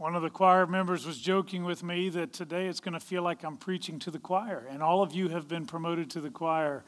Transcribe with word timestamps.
One 0.00 0.16
of 0.16 0.22
the 0.22 0.30
choir 0.30 0.66
members 0.66 1.06
was 1.06 1.18
joking 1.18 1.62
with 1.62 1.82
me 1.82 2.08
that 2.08 2.32
today 2.32 2.68
it's 2.68 2.80
going 2.80 2.94
to 2.94 3.00
feel 3.00 3.22
like 3.22 3.44
I'm 3.44 3.58
preaching 3.58 3.98
to 3.98 4.10
the 4.10 4.18
choir, 4.18 4.66
and 4.70 4.82
all 4.82 5.02
of 5.02 5.12
you 5.12 5.28
have 5.28 5.46
been 5.46 5.66
promoted 5.66 6.08
to 6.12 6.22
the 6.22 6.30
choir. 6.30 6.84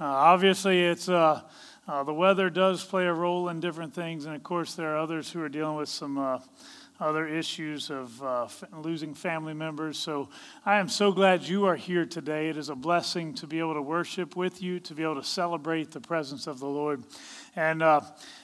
Uh, 0.00 0.06
obviously, 0.06 0.82
it's 0.82 1.06
uh, 1.10 1.42
uh, 1.86 2.04
the 2.04 2.14
weather 2.14 2.48
does 2.48 2.82
play 2.82 3.04
a 3.04 3.12
role 3.12 3.50
in 3.50 3.60
different 3.60 3.92
things, 3.92 4.24
and 4.24 4.34
of 4.34 4.42
course, 4.42 4.76
there 4.76 4.94
are 4.94 4.96
others 4.96 5.30
who 5.30 5.42
are 5.42 5.50
dealing 5.50 5.76
with 5.76 5.90
some 5.90 6.16
uh, 6.16 6.38
other 7.00 7.26
issues 7.26 7.90
of 7.90 8.22
uh, 8.22 8.44
f- 8.44 8.64
losing 8.78 9.12
family 9.12 9.52
members. 9.52 9.98
So 9.98 10.30
I 10.64 10.78
am 10.78 10.88
so 10.88 11.12
glad 11.12 11.42
you 11.42 11.66
are 11.66 11.76
here 11.76 12.06
today. 12.06 12.48
It 12.48 12.56
is 12.56 12.70
a 12.70 12.74
blessing 12.74 13.34
to 13.34 13.46
be 13.46 13.58
able 13.58 13.74
to 13.74 13.82
worship 13.82 14.36
with 14.36 14.62
you, 14.62 14.80
to 14.80 14.94
be 14.94 15.02
able 15.02 15.16
to 15.16 15.24
celebrate 15.24 15.90
the 15.90 16.00
presence 16.00 16.46
of 16.46 16.60
the 16.60 16.66
Lord. 16.66 17.02
And 17.56 17.84
uh, 17.84 18.00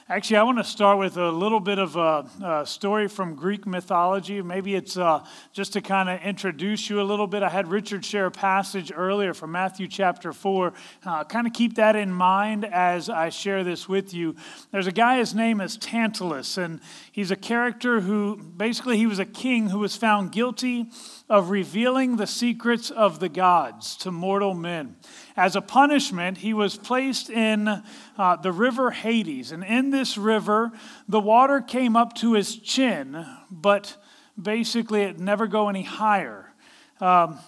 actually, 0.07 0.37
I 0.37 0.43
want 0.43 0.59
to 0.59 0.63
start 0.63 0.97
with 0.97 1.17
a 1.17 1.31
little 1.31 1.59
bit 1.59 1.79
of 1.79 1.97
a, 1.97 2.25
a 2.41 2.65
story 2.65 3.09
from 3.09 3.35
Greek 3.35 3.67
mythology. 3.67 4.41
Maybe 4.41 4.73
it's 4.73 4.95
uh, 4.95 5.25
just 5.51 5.73
to 5.73 5.81
kind 5.81 6.07
of 6.09 6.21
introduce 6.21 6.89
you 6.89 7.01
a 7.01 7.03
little 7.03 7.27
bit. 7.27 7.43
I 7.43 7.49
had 7.49 7.67
Richard 7.67 8.05
share 8.05 8.27
a 8.27 8.31
passage 8.31 8.89
earlier 8.95 9.33
from 9.33 9.51
Matthew 9.51 9.89
chapter 9.89 10.31
4. 10.31 10.71
Uh, 11.05 11.23
kind 11.25 11.45
of 11.45 11.51
keep 11.51 11.75
that 11.75 11.97
in 11.97 12.13
mind 12.13 12.63
as 12.63 13.09
I 13.09 13.27
share 13.27 13.65
this 13.65 13.89
with 13.89 14.13
you. 14.13 14.33
There's 14.71 14.87
a 14.87 14.93
guy, 14.93 15.17
his 15.17 15.35
name 15.35 15.59
is 15.59 15.75
Tantalus, 15.75 16.57
and 16.57 16.79
he's 17.11 17.31
a 17.31 17.35
character 17.35 17.99
who 17.99 18.37
basically 18.37 18.95
he 18.95 19.07
was 19.07 19.19
a 19.19 19.25
king 19.25 19.67
who 19.67 19.79
was 19.79 19.97
found 19.97 20.31
guilty 20.31 20.89
of 21.27 21.49
revealing 21.49 22.15
the 22.15 22.27
secrets 22.27 22.91
of 22.91 23.19
the 23.19 23.29
gods 23.29 23.97
to 23.97 24.11
mortal 24.11 24.53
men. 24.53 24.95
As 25.41 25.55
a 25.55 25.61
punishment, 25.61 26.37
he 26.37 26.53
was 26.53 26.77
placed 26.77 27.31
in 27.31 27.67
uh, 27.67 28.35
the 28.43 28.51
river 28.51 28.91
Hades. 28.91 29.51
And 29.51 29.63
in 29.63 29.89
this 29.89 30.15
river, 30.15 30.71
the 31.09 31.19
water 31.19 31.61
came 31.61 31.95
up 31.95 32.13
to 32.17 32.33
his 32.33 32.57
chin, 32.57 33.25
but 33.49 33.97
basically 34.39 35.01
it 35.01 35.17
never 35.17 35.47
go 35.47 35.67
any 35.67 35.81
higher. 35.81 36.53
Um, 36.99 37.39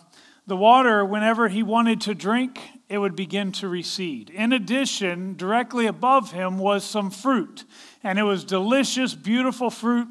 the 0.47 0.57
water, 0.57 1.05
whenever 1.05 1.49
he 1.49 1.61
wanted 1.61 2.01
to 2.01 2.15
drink, 2.15 2.59
it 2.89 2.97
would 2.97 3.15
begin 3.15 3.51
to 3.51 3.67
recede. 3.67 4.31
In 4.31 4.53
addition, 4.53 5.35
directly 5.35 5.85
above 5.85 6.31
him 6.31 6.57
was 6.57 6.83
some 6.83 7.11
fruit, 7.11 7.63
and 8.03 8.17
it 8.17 8.23
was 8.23 8.43
delicious, 8.43 9.13
beautiful 9.13 9.69
fruit 9.69 10.07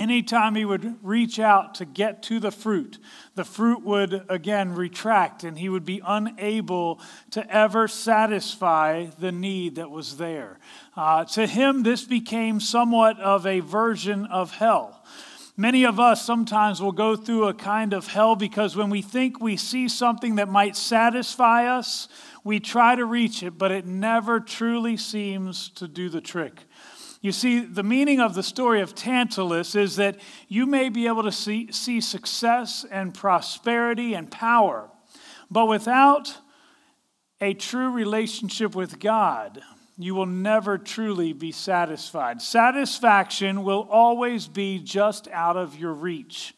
Anytime 0.00 0.54
he 0.54 0.64
would 0.64 0.96
reach 1.02 1.38
out 1.38 1.74
to 1.74 1.84
get 1.84 2.22
to 2.22 2.40
the 2.40 2.50
fruit, 2.50 2.98
the 3.34 3.44
fruit 3.44 3.84
would 3.84 4.24
again 4.30 4.74
retract 4.74 5.44
and 5.44 5.58
he 5.58 5.68
would 5.68 5.84
be 5.84 6.00
unable 6.06 7.02
to 7.32 7.46
ever 7.54 7.86
satisfy 7.86 9.08
the 9.18 9.30
need 9.30 9.74
that 9.74 9.90
was 9.90 10.16
there. 10.16 10.58
Uh, 10.96 11.26
to 11.26 11.46
him, 11.46 11.82
this 11.82 12.04
became 12.04 12.60
somewhat 12.60 13.20
of 13.20 13.46
a 13.46 13.60
version 13.60 14.24
of 14.24 14.52
hell. 14.52 15.04
Many 15.54 15.84
of 15.84 16.00
us 16.00 16.24
sometimes 16.24 16.80
will 16.80 16.92
go 16.92 17.14
through 17.14 17.48
a 17.48 17.52
kind 17.52 17.92
of 17.92 18.06
hell 18.06 18.36
because 18.36 18.74
when 18.74 18.88
we 18.88 19.02
think 19.02 19.38
we 19.38 19.58
see 19.58 19.86
something 19.86 20.36
that 20.36 20.48
might 20.48 20.76
satisfy 20.76 21.66
us, 21.66 22.08
we 22.42 22.58
try 22.58 22.96
to 22.96 23.04
reach 23.04 23.42
it, 23.42 23.58
but 23.58 23.70
it 23.70 23.84
never 23.84 24.40
truly 24.40 24.96
seems 24.96 25.68
to 25.72 25.86
do 25.86 26.08
the 26.08 26.22
trick. 26.22 26.62
You 27.22 27.32
see, 27.32 27.60
the 27.60 27.82
meaning 27.82 28.18
of 28.18 28.34
the 28.34 28.42
story 28.42 28.80
of 28.80 28.94
Tantalus 28.94 29.74
is 29.74 29.96
that 29.96 30.18
you 30.48 30.64
may 30.64 30.88
be 30.88 31.06
able 31.06 31.22
to 31.24 31.32
see, 31.32 31.70
see 31.70 32.00
success 32.00 32.86
and 32.90 33.12
prosperity 33.12 34.14
and 34.14 34.30
power, 34.30 34.90
but 35.50 35.66
without 35.66 36.38
a 37.40 37.52
true 37.52 37.90
relationship 37.90 38.74
with 38.74 38.98
God, 38.98 39.60
you 39.98 40.14
will 40.14 40.26
never 40.26 40.78
truly 40.78 41.34
be 41.34 41.52
satisfied. 41.52 42.40
Satisfaction 42.40 43.64
will 43.64 43.86
always 43.90 44.48
be 44.48 44.78
just 44.78 45.28
out 45.28 45.58
of 45.58 45.76
your 45.76 45.92
reach. 45.92 46.54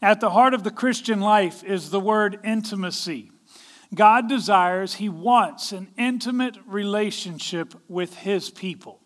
At 0.00 0.20
the 0.20 0.30
heart 0.30 0.54
of 0.54 0.62
the 0.62 0.70
Christian 0.70 1.20
life 1.20 1.64
is 1.64 1.90
the 1.90 1.98
word 1.98 2.38
intimacy. 2.44 3.32
God 3.92 4.28
desires, 4.28 4.94
He 4.94 5.08
wants 5.08 5.72
an 5.72 5.88
intimate 5.98 6.58
relationship 6.64 7.74
with 7.88 8.18
His 8.18 8.50
people. 8.50 9.00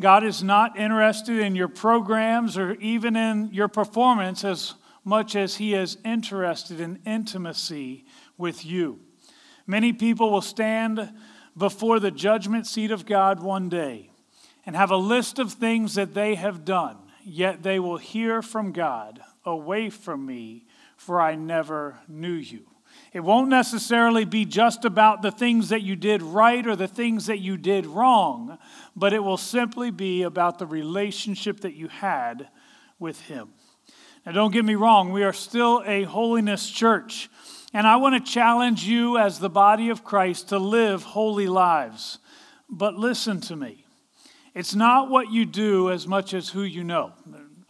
God 0.00 0.24
is 0.24 0.42
not 0.42 0.76
interested 0.76 1.38
in 1.38 1.54
your 1.54 1.68
programs 1.68 2.58
or 2.58 2.72
even 2.74 3.14
in 3.16 3.50
your 3.52 3.68
performance 3.68 4.44
as 4.44 4.74
much 5.04 5.36
as 5.36 5.56
He 5.56 5.74
is 5.74 5.98
interested 6.04 6.80
in 6.80 7.00
intimacy 7.06 8.04
with 8.36 8.64
you. 8.64 9.00
Many 9.66 9.92
people 9.92 10.30
will 10.30 10.40
stand 10.42 11.12
before 11.56 12.00
the 12.00 12.10
judgment 12.10 12.66
seat 12.66 12.90
of 12.90 13.06
God 13.06 13.40
one 13.40 13.68
day 13.68 14.10
and 14.66 14.74
have 14.74 14.90
a 14.90 14.96
list 14.96 15.38
of 15.38 15.52
things 15.52 15.94
that 15.94 16.14
they 16.14 16.34
have 16.34 16.64
done, 16.64 16.96
yet 17.24 17.62
they 17.62 17.78
will 17.78 17.98
hear 17.98 18.42
from 18.42 18.72
God, 18.72 19.20
Away 19.46 19.90
from 19.90 20.24
me, 20.24 20.64
for 20.96 21.20
I 21.20 21.34
never 21.34 21.98
knew 22.08 22.32
you. 22.32 22.64
It 23.14 23.22
won't 23.22 23.48
necessarily 23.48 24.24
be 24.24 24.44
just 24.44 24.84
about 24.84 25.22
the 25.22 25.30
things 25.30 25.68
that 25.68 25.82
you 25.82 25.94
did 25.94 26.20
right 26.20 26.66
or 26.66 26.74
the 26.74 26.88
things 26.88 27.26
that 27.26 27.38
you 27.38 27.56
did 27.56 27.86
wrong, 27.86 28.58
but 28.96 29.12
it 29.12 29.20
will 29.20 29.36
simply 29.36 29.92
be 29.92 30.24
about 30.24 30.58
the 30.58 30.66
relationship 30.66 31.60
that 31.60 31.74
you 31.74 31.86
had 31.86 32.48
with 32.98 33.20
Him. 33.20 33.50
Now, 34.26 34.32
don't 34.32 34.52
get 34.52 34.64
me 34.64 34.74
wrong, 34.74 35.12
we 35.12 35.22
are 35.22 35.32
still 35.32 35.80
a 35.86 36.02
holiness 36.02 36.68
church. 36.68 37.30
And 37.72 37.86
I 37.86 37.96
want 37.96 38.14
to 38.24 38.32
challenge 38.32 38.82
you 38.82 39.16
as 39.16 39.38
the 39.38 39.50
body 39.50 39.90
of 39.90 40.02
Christ 40.02 40.48
to 40.48 40.58
live 40.58 41.04
holy 41.04 41.46
lives. 41.46 42.18
But 42.68 42.94
listen 42.94 43.40
to 43.42 43.54
me. 43.54 43.84
It's 44.54 44.74
not 44.74 45.08
what 45.08 45.30
you 45.30 45.44
do 45.44 45.90
as 45.92 46.08
much 46.08 46.34
as 46.34 46.48
who 46.48 46.62
you 46.62 46.82
know. 46.82 47.12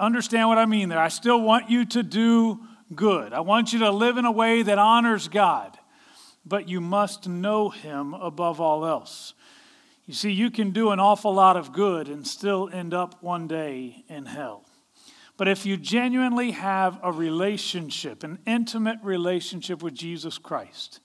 Understand 0.00 0.48
what 0.48 0.56
I 0.56 0.64
mean 0.64 0.88
there. 0.88 0.98
I 0.98 1.08
still 1.08 1.40
want 1.42 1.68
you 1.68 1.84
to 1.86 2.02
do 2.02 2.60
good. 2.94 3.32
I 3.32 3.40
want 3.40 3.72
you 3.72 3.80
to 3.80 3.90
live 3.90 4.16
in 4.16 4.24
a 4.24 4.32
way 4.32 4.62
that 4.62 4.78
honors 4.78 5.28
God, 5.28 5.78
but 6.44 6.68
you 6.68 6.80
must 6.80 7.28
know 7.28 7.68
Him 7.68 8.14
above 8.14 8.60
all 8.60 8.86
else. 8.86 9.34
You 10.06 10.14
see, 10.14 10.30
you 10.30 10.50
can 10.50 10.70
do 10.70 10.90
an 10.90 11.00
awful 11.00 11.34
lot 11.34 11.56
of 11.56 11.72
good 11.72 12.08
and 12.08 12.26
still 12.26 12.68
end 12.72 12.92
up 12.92 13.22
one 13.22 13.48
day 13.48 14.04
in 14.08 14.26
hell. 14.26 14.64
But 15.36 15.48
if 15.48 15.66
you 15.66 15.76
genuinely 15.76 16.52
have 16.52 17.00
a 17.02 17.10
relationship, 17.10 18.22
an 18.22 18.38
intimate 18.46 18.98
relationship 19.02 19.82
with 19.82 19.94
Jesus 19.94 20.38
Christ, 20.38 21.00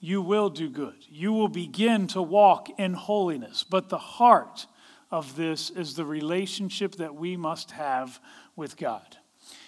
you 0.00 0.20
will 0.20 0.50
do 0.50 0.68
good. 0.68 0.96
You 1.08 1.32
will 1.32 1.48
begin 1.48 2.06
to 2.08 2.20
walk 2.20 2.68
in 2.78 2.94
holiness. 2.94 3.64
But 3.64 3.88
the 3.88 3.98
heart 3.98 4.66
of 5.10 5.36
this 5.36 5.70
is 5.70 5.94
the 5.94 6.04
relationship 6.04 6.96
that 6.96 7.14
we 7.14 7.36
must 7.36 7.70
have 7.72 8.20
with 8.56 8.76
God. 8.76 9.16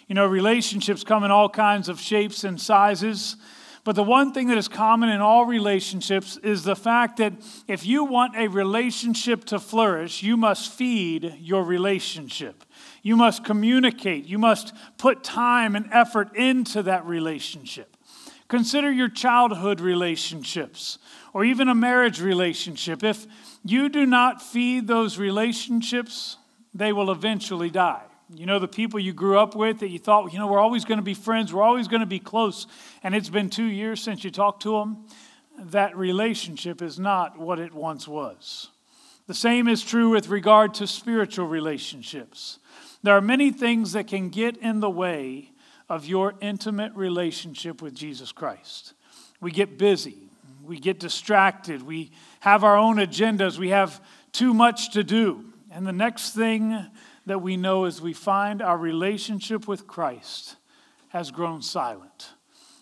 You 0.08 0.14
know, 0.14 0.26
relationships 0.26 1.04
come 1.04 1.24
in 1.24 1.30
all 1.30 1.48
kinds 1.48 1.88
of 1.88 2.00
shapes 2.00 2.44
and 2.44 2.60
sizes. 2.60 3.36
But 3.84 3.96
the 3.96 4.04
one 4.04 4.32
thing 4.32 4.46
that 4.46 4.58
is 4.58 4.68
common 4.68 5.08
in 5.08 5.20
all 5.20 5.44
relationships 5.44 6.36
is 6.36 6.62
the 6.62 6.76
fact 6.76 7.16
that 7.16 7.32
if 7.66 7.84
you 7.84 8.04
want 8.04 8.36
a 8.36 8.46
relationship 8.46 9.44
to 9.46 9.58
flourish, 9.58 10.22
you 10.22 10.36
must 10.36 10.72
feed 10.72 11.36
your 11.41 11.64
relationship. 11.64 12.64
You 13.02 13.16
must 13.16 13.44
communicate. 13.44 14.26
You 14.26 14.38
must 14.38 14.72
put 14.98 15.24
time 15.24 15.74
and 15.74 15.88
effort 15.92 16.36
into 16.36 16.84
that 16.84 17.04
relationship. 17.06 17.96
Consider 18.46 18.92
your 18.92 19.08
childhood 19.08 19.80
relationships 19.80 20.98
or 21.32 21.44
even 21.44 21.68
a 21.68 21.74
marriage 21.74 22.20
relationship. 22.20 23.02
If 23.02 23.26
you 23.64 23.88
do 23.88 24.06
not 24.06 24.42
feed 24.42 24.86
those 24.86 25.18
relationships, 25.18 26.36
they 26.74 26.92
will 26.92 27.10
eventually 27.10 27.70
die. 27.70 28.02
You 28.34 28.47
know, 28.47 28.59
the 28.59 28.69
people 28.69 28.98
you 28.98 29.12
grew 29.12 29.38
up 29.38 29.54
with 29.54 29.81
that 29.81 29.88
you 29.88 29.98
thought, 29.98 30.32
you 30.32 30.38
know, 30.38 30.47
we're 30.47 30.59
always 30.59 30.84
going 30.84 30.98
to 30.98 31.04
be 31.04 31.15
friends, 31.15 31.53
we're 31.53 31.62
always 31.62 31.87
going 31.87 32.00
to 32.00 32.06
be 32.06 32.19
close, 32.19 32.66
and 33.03 33.15
it's 33.15 33.28
been 33.28 33.50
two 33.50 33.66
years 33.66 34.03
since 34.03 34.25
you 34.25 34.31
talked 34.31 34.62
to 34.62 34.78
them, 34.78 35.04
that 35.59 35.97
relationship 35.97 36.81
is 36.81 36.98
not 36.98 37.38
what 37.38 37.59
it 37.59 37.75
once 37.75 38.09
was. 38.09 38.69
The 39.26 39.34
same 39.34 39.69
is 39.69 39.82
true 39.82 40.10
with 40.10 40.28
regard 40.28 40.75
to 40.75 40.87
spiritual 40.87 41.47
relationships. 41.47 42.59
There 43.03 43.15
are 43.16 43.21
many 43.21 43.50
things 43.50 43.92
that 43.92 44.06
can 44.06 44.31
get 44.31 44.56
in 44.56 44.81
the 44.81 44.91
way 44.91 45.51
of 45.89 46.06
your 46.06 46.34
intimate 46.41 46.95
relationship 46.95 47.83
with 47.83 47.95
Jesus 47.95 48.33
Christ. 48.33 48.95
We 49.41 49.51
get 49.51 49.77
busy, 49.77 50.16
we 50.65 50.78
get 50.78 50.98
distracted, 50.98 51.83
we 51.83 52.12
have 52.41 52.65
our 52.65 52.77
own 52.77 52.97
agendas, 52.97 53.59
we 53.59 53.71
have 53.71 54.01
too 54.33 54.54
much 54.54 54.92
to 54.92 55.04
do. 55.04 55.45
And 55.71 55.86
the 55.86 55.92
next 55.92 56.34
thing 56.34 56.86
that 57.27 57.42
we 57.42 57.57
know 57.57 57.84
as 57.84 58.01
we 58.01 58.13
find 58.13 58.60
our 58.60 58.78
relationship 58.78 59.69
with 59.69 59.86
Christ 59.86 60.57
has 61.09 61.30
grown 61.30 61.63
silent. 61.63 62.30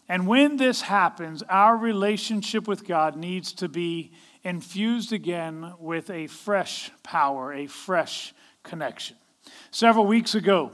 And 0.08 0.26
when 0.26 0.56
this 0.56 0.82
happens, 0.82 1.42
our 1.48 1.76
relationship 1.76 2.66
with 2.66 2.86
God 2.86 3.16
needs 3.16 3.52
to 3.54 3.68
be 3.68 4.12
infused 4.42 5.12
again 5.12 5.74
with 5.78 6.10
a 6.10 6.26
fresh 6.26 6.90
power, 7.02 7.52
a 7.52 7.66
fresh 7.66 8.34
connection. 8.62 9.16
Several 9.70 10.06
weeks 10.06 10.34
ago, 10.34 10.72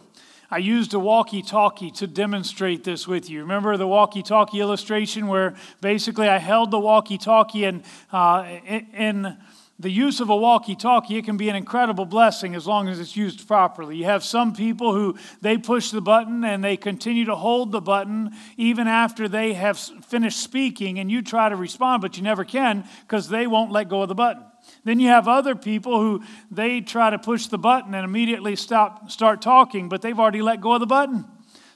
I 0.51 0.59
used 0.59 0.95
a 0.95 0.99
walkie 0.99 1.43
talkie 1.43 1.91
to 1.93 2.07
demonstrate 2.07 2.85
this 2.85 3.09
with 3.09 3.29
you. 3.29 3.41
Remember 3.41 3.77
the 3.77 3.87
walkie 3.87 4.23
talkie 4.23 4.61
illustration 4.61 5.27
where 5.27 5.57
basically 5.81 6.29
I 6.29 6.39
held 6.39 6.71
the 6.71 6.79
walkie 6.79 7.19
talkie 7.19 7.65
and 7.65 7.83
uh, 8.13 8.47
in 8.67 9.37
the 9.79 9.91
use 9.91 10.21
of 10.21 10.31
a 10.31 10.37
walkie 10.37 10.75
talkie, 10.75 11.19
it 11.19 11.27
can 11.27 11.37
be 11.37 11.51
an 11.51 11.57
incredible 11.57 12.07
blessing 12.07 12.55
as 12.55 12.67
long 12.67 12.89
as 12.89 12.99
it's 12.99 13.15
used 13.15 13.47
properly. 13.47 13.97
You 13.97 14.05
have 14.07 14.25
some 14.25 14.55
people 14.55 14.95
who 14.95 15.17
they 15.43 15.59
push 15.59 15.91
the 15.91 16.01
button 16.01 16.45
and 16.45 16.65
they 16.65 16.79
continue 16.79 17.27
to 17.27 17.35
hold 17.35 17.73
the 17.73 17.83
button 17.83 18.31
even 18.57 18.89
after 18.89 19.29
they 19.29 19.53
have 19.53 19.79
finished 19.79 20.41
speaking, 20.41 20.99
and 20.99 21.11
you 21.11 21.21
try 21.21 21.51
to 21.51 21.57
respond, 21.57 22.01
but 22.01 22.17
you 22.17 22.23
never 22.23 22.45
can 22.45 22.85
because 23.03 23.29
they 23.29 23.47
won't 23.47 23.71
let 23.71 23.91
go 23.91 24.01
of 24.03 24.09
the 24.09 24.15
button. 24.15 24.45
Then 24.85 24.99
you 24.99 25.09
have 25.09 25.29
other 25.29 25.55
people 25.55 26.01
who 26.01 26.23
they 26.51 26.81
try 26.81 27.11
to 27.11 27.19
push 27.19 27.47
the 27.47 27.59
button 27.59 27.95
and 27.95 28.05
immediately 28.05 28.57
stop, 28.57 29.11
start 29.11 29.43
talking, 29.43 29.89
but 29.89 30.01
they've 30.01 30.19
already 30.19 30.43
let 30.43 30.61
go 30.61 30.73
of 30.73 30.81
the 30.81 30.87
button. 30.87 31.27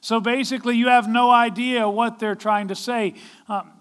So 0.01 0.21
basically, 0.21 0.77
you 0.77 0.89
have 0.89 1.09
no 1.09 1.31
idea 1.31 1.89
what 1.89 2.19
they're 2.19 2.35
trying 2.35 2.69
to 2.69 2.75
say. 2.75 3.15
Um, 3.49 3.73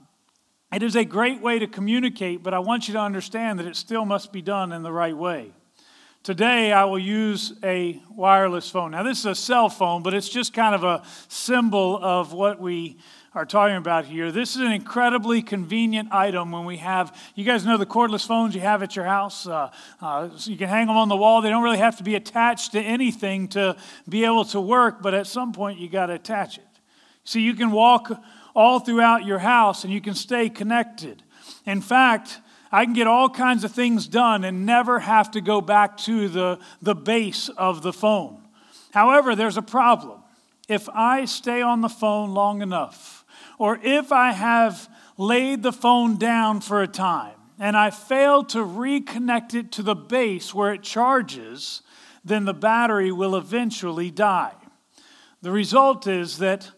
it 0.71 0.83
is 0.83 0.95
a 0.95 1.03
great 1.03 1.41
way 1.41 1.59
to 1.59 1.67
communicate, 1.67 2.43
but 2.43 2.53
I 2.53 2.59
want 2.59 2.87
you 2.87 2.93
to 2.93 2.99
understand 2.99 3.59
that 3.59 3.65
it 3.65 3.75
still 3.75 4.05
must 4.05 4.31
be 4.31 4.41
done 4.41 4.71
in 4.71 4.83
the 4.83 4.91
right 4.91 5.15
way. 5.17 5.51
Today, 6.21 6.73
I 6.73 6.83
will 6.83 6.99
use 6.99 7.53
a 7.63 8.01
wireless 8.09 8.69
phone. 8.69 8.91
Now, 8.91 9.03
this 9.03 9.19
is 9.19 9.25
a 9.25 9.35
cell 9.35 9.69
phone, 9.69 10.03
but 10.03 10.13
it's 10.13 10.27
just 10.27 10.53
kind 10.53 10.75
of 10.75 10.83
a 10.83 11.01
symbol 11.29 11.97
of 12.03 12.33
what 12.33 12.59
we 12.59 12.97
are 13.33 13.45
talking 13.45 13.77
about 13.77 14.05
here. 14.05 14.31
This 14.31 14.55
is 14.55 14.61
an 14.61 14.71
incredibly 14.71 15.41
convenient 15.41 16.11
item 16.11 16.51
when 16.51 16.65
we 16.65 16.77
have, 16.77 17.17
you 17.35 17.45
guys 17.45 17.65
know 17.65 17.77
the 17.77 17.85
cordless 17.85 18.27
phones 18.27 18.53
you 18.53 18.61
have 18.61 18.83
at 18.83 18.95
your 18.95 19.05
house. 19.05 19.47
Uh, 19.47 19.71
uh, 20.01 20.29
so 20.35 20.51
you 20.51 20.57
can 20.57 20.67
hang 20.67 20.87
them 20.87 20.97
on 20.97 21.07
the 21.07 21.15
wall. 21.15 21.41
They 21.41 21.49
don't 21.49 21.63
really 21.63 21.77
have 21.77 21.97
to 21.97 22.03
be 22.03 22.15
attached 22.15 22.73
to 22.73 22.81
anything 22.81 23.47
to 23.49 23.77
be 24.07 24.25
able 24.25 24.45
to 24.45 24.59
work, 24.59 25.01
but 25.01 25.13
at 25.13 25.25
some 25.25 25.53
point, 25.53 25.79
you 25.79 25.89
got 25.89 26.07
to 26.07 26.13
attach 26.13 26.57
it. 26.57 26.65
See, 27.23 27.41
you 27.41 27.53
can 27.53 27.71
walk 27.71 28.11
all 28.55 28.79
throughout 28.79 29.25
your 29.25 29.39
house 29.39 29.83
and 29.83 29.93
you 29.93 30.01
can 30.01 30.15
stay 30.15 30.49
connected. 30.49 31.23
In 31.65 31.81
fact, 31.81 32.39
I 32.71 32.85
can 32.85 32.93
get 32.93 33.07
all 33.07 33.29
kinds 33.29 33.63
of 33.63 33.71
things 33.71 34.07
done 34.07 34.43
and 34.43 34.65
never 34.65 34.99
have 34.99 35.31
to 35.31 35.41
go 35.41 35.61
back 35.61 35.97
to 35.99 36.27
the, 36.29 36.59
the 36.81 36.95
base 36.95 37.49
of 37.49 37.81
the 37.81 37.93
phone. 37.93 38.41
However, 38.91 39.35
there's 39.35 39.57
a 39.57 39.61
problem. 39.61 40.21
If 40.67 40.87
I 40.89 41.25
stay 41.25 41.61
on 41.61 41.81
the 41.81 41.89
phone 41.89 42.33
long 42.33 42.61
enough, 42.61 43.25
or 43.57 43.79
if 43.83 44.11
I 44.11 44.31
have 44.31 44.87
laid 45.17 45.63
the 45.63 45.73
phone 45.73 46.17
down 46.17 46.61
for 46.61 46.81
a 46.81 46.87
time 46.87 47.35
and 47.59 47.75
I 47.75 47.89
fail 47.89 48.43
to 48.45 48.59
reconnect 48.59 49.53
it 49.53 49.71
to 49.73 49.83
the 49.83 49.95
base 49.95 50.53
where 50.53 50.73
it 50.73 50.83
charges, 50.83 51.81
then 52.23 52.45
the 52.45 52.53
battery 52.53 53.11
will 53.11 53.35
eventually 53.35 54.11
die. 54.11 54.53
The 55.41 55.51
result 55.51 56.07
is 56.07 56.37
that 56.37 56.71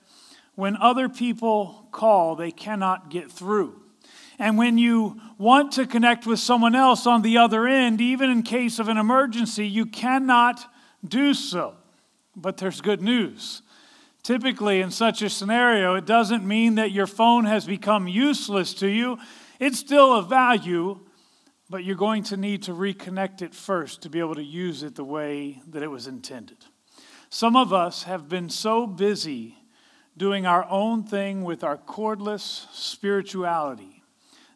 when 0.56 0.78
other 0.78 1.10
people 1.10 1.88
call, 1.92 2.36
they 2.36 2.52
cannot 2.52 3.10
get 3.10 3.32
through. 3.32 3.82
And 4.38 4.58
when 4.58 4.78
you 4.78 5.22
want 5.38 5.74
to 5.74 5.86
connect 5.86 6.26
with 6.26 6.40
someone 6.40 6.76
else 6.76 7.06
on 7.06 7.22
the 7.22 7.38
other 7.38 7.68
end, 7.68 8.02
even 8.02 8.30
in 8.30 8.44
case 8.44 8.80
of 8.80 8.88
an 8.88 8.98
emergency, 8.98 9.68
you 9.68 9.86
cannot 9.86 10.66
do 11.08 11.34
so. 11.34 11.76
But 12.36 12.58
there's 12.58 12.82
good 12.82 13.02
news. 13.02 13.62
Typically, 14.24 14.82
in 14.82 14.92
such 14.92 15.22
a 15.22 15.30
scenario, 15.30 15.96
it 15.96 16.06
doesn't 16.06 16.46
mean 16.46 16.76
that 16.76 16.92
your 16.92 17.08
phone 17.08 17.46
has 17.46 17.66
become 17.66 18.08
useless 18.08 18.74
to 18.76 18.88
you. 18.88 19.18
It's 19.60 19.80
still 19.80 20.14
of 20.14 20.30
value, 20.30 21.00
but 21.70 21.84
you're 21.84 21.96
going 21.96 22.24
to 22.24 22.38
need 22.38 22.64
to 22.64 22.74
reconnect 22.74 23.42
it 23.42 23.54
first 23.54 24.02
to 24.02 24.10
be 24.10 24.20
able 24.20 24.36
to 24.36 24.44
use 24.44 24.84
it 24.84 24.96
the 24.96 25.04
way 25.04 25.62
that 25.68 25.84
it 25.84 25.88
was 25.88 26.08
intended. 26.08 26.58
Some 27.30 27.56
of 27.56 27.74
us 27.74 28.04
have 28.04 28.28
been 28.28 28.50
so 28.50 28.86
busy 28.86 29.56
doing 30.18 30.46
our 30.46 30.66
own 30.70 31.04
thing 31.04 31.44
with 31.44 31.64
our 31.64 31.78
cordless 31.78 32.72
spirituality 32.74 34.04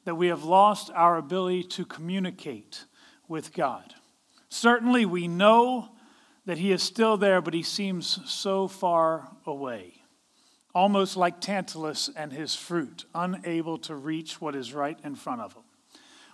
that 0.03 0.15
we 0.15 0.27
have 0.27 0.43
lost 0.43 0.91
our 0.93 1.17
ability 1.17 1.63
to 1.63 1.85
communicate 1.85 2.85
with 3.27 3.53
God. 3.53 3.95
Certainly, 4.49 5.05
we 5.05 5.27
know 5.27 5.89
that 6.45 6.59
He 6.59 6.71
is 6.71 6.83
still 6.83 7.17
there, 7.17 7.41
but 7.41 7.53
He 7.53 7.63
seems 7.63 8.19
so 8.31 8.67
far 8.67 9.31
away, 9.45 9.95
almost 10.73 11.17
like 11.17 11.41
Tantalus 11.41 12.09
and 12.15 12.31
his 12.31 12.55
fruit, 12.55 13.05
unable 13.15 13.77
to 13.79 13.95
reach 13.95 14.39
what 14.39 14.55
is 14.55 14.73
right 14.73 14.99
in 15.03 15.15
front 15.15 15.41
of 15.41 15.53
him. 15.53 15.63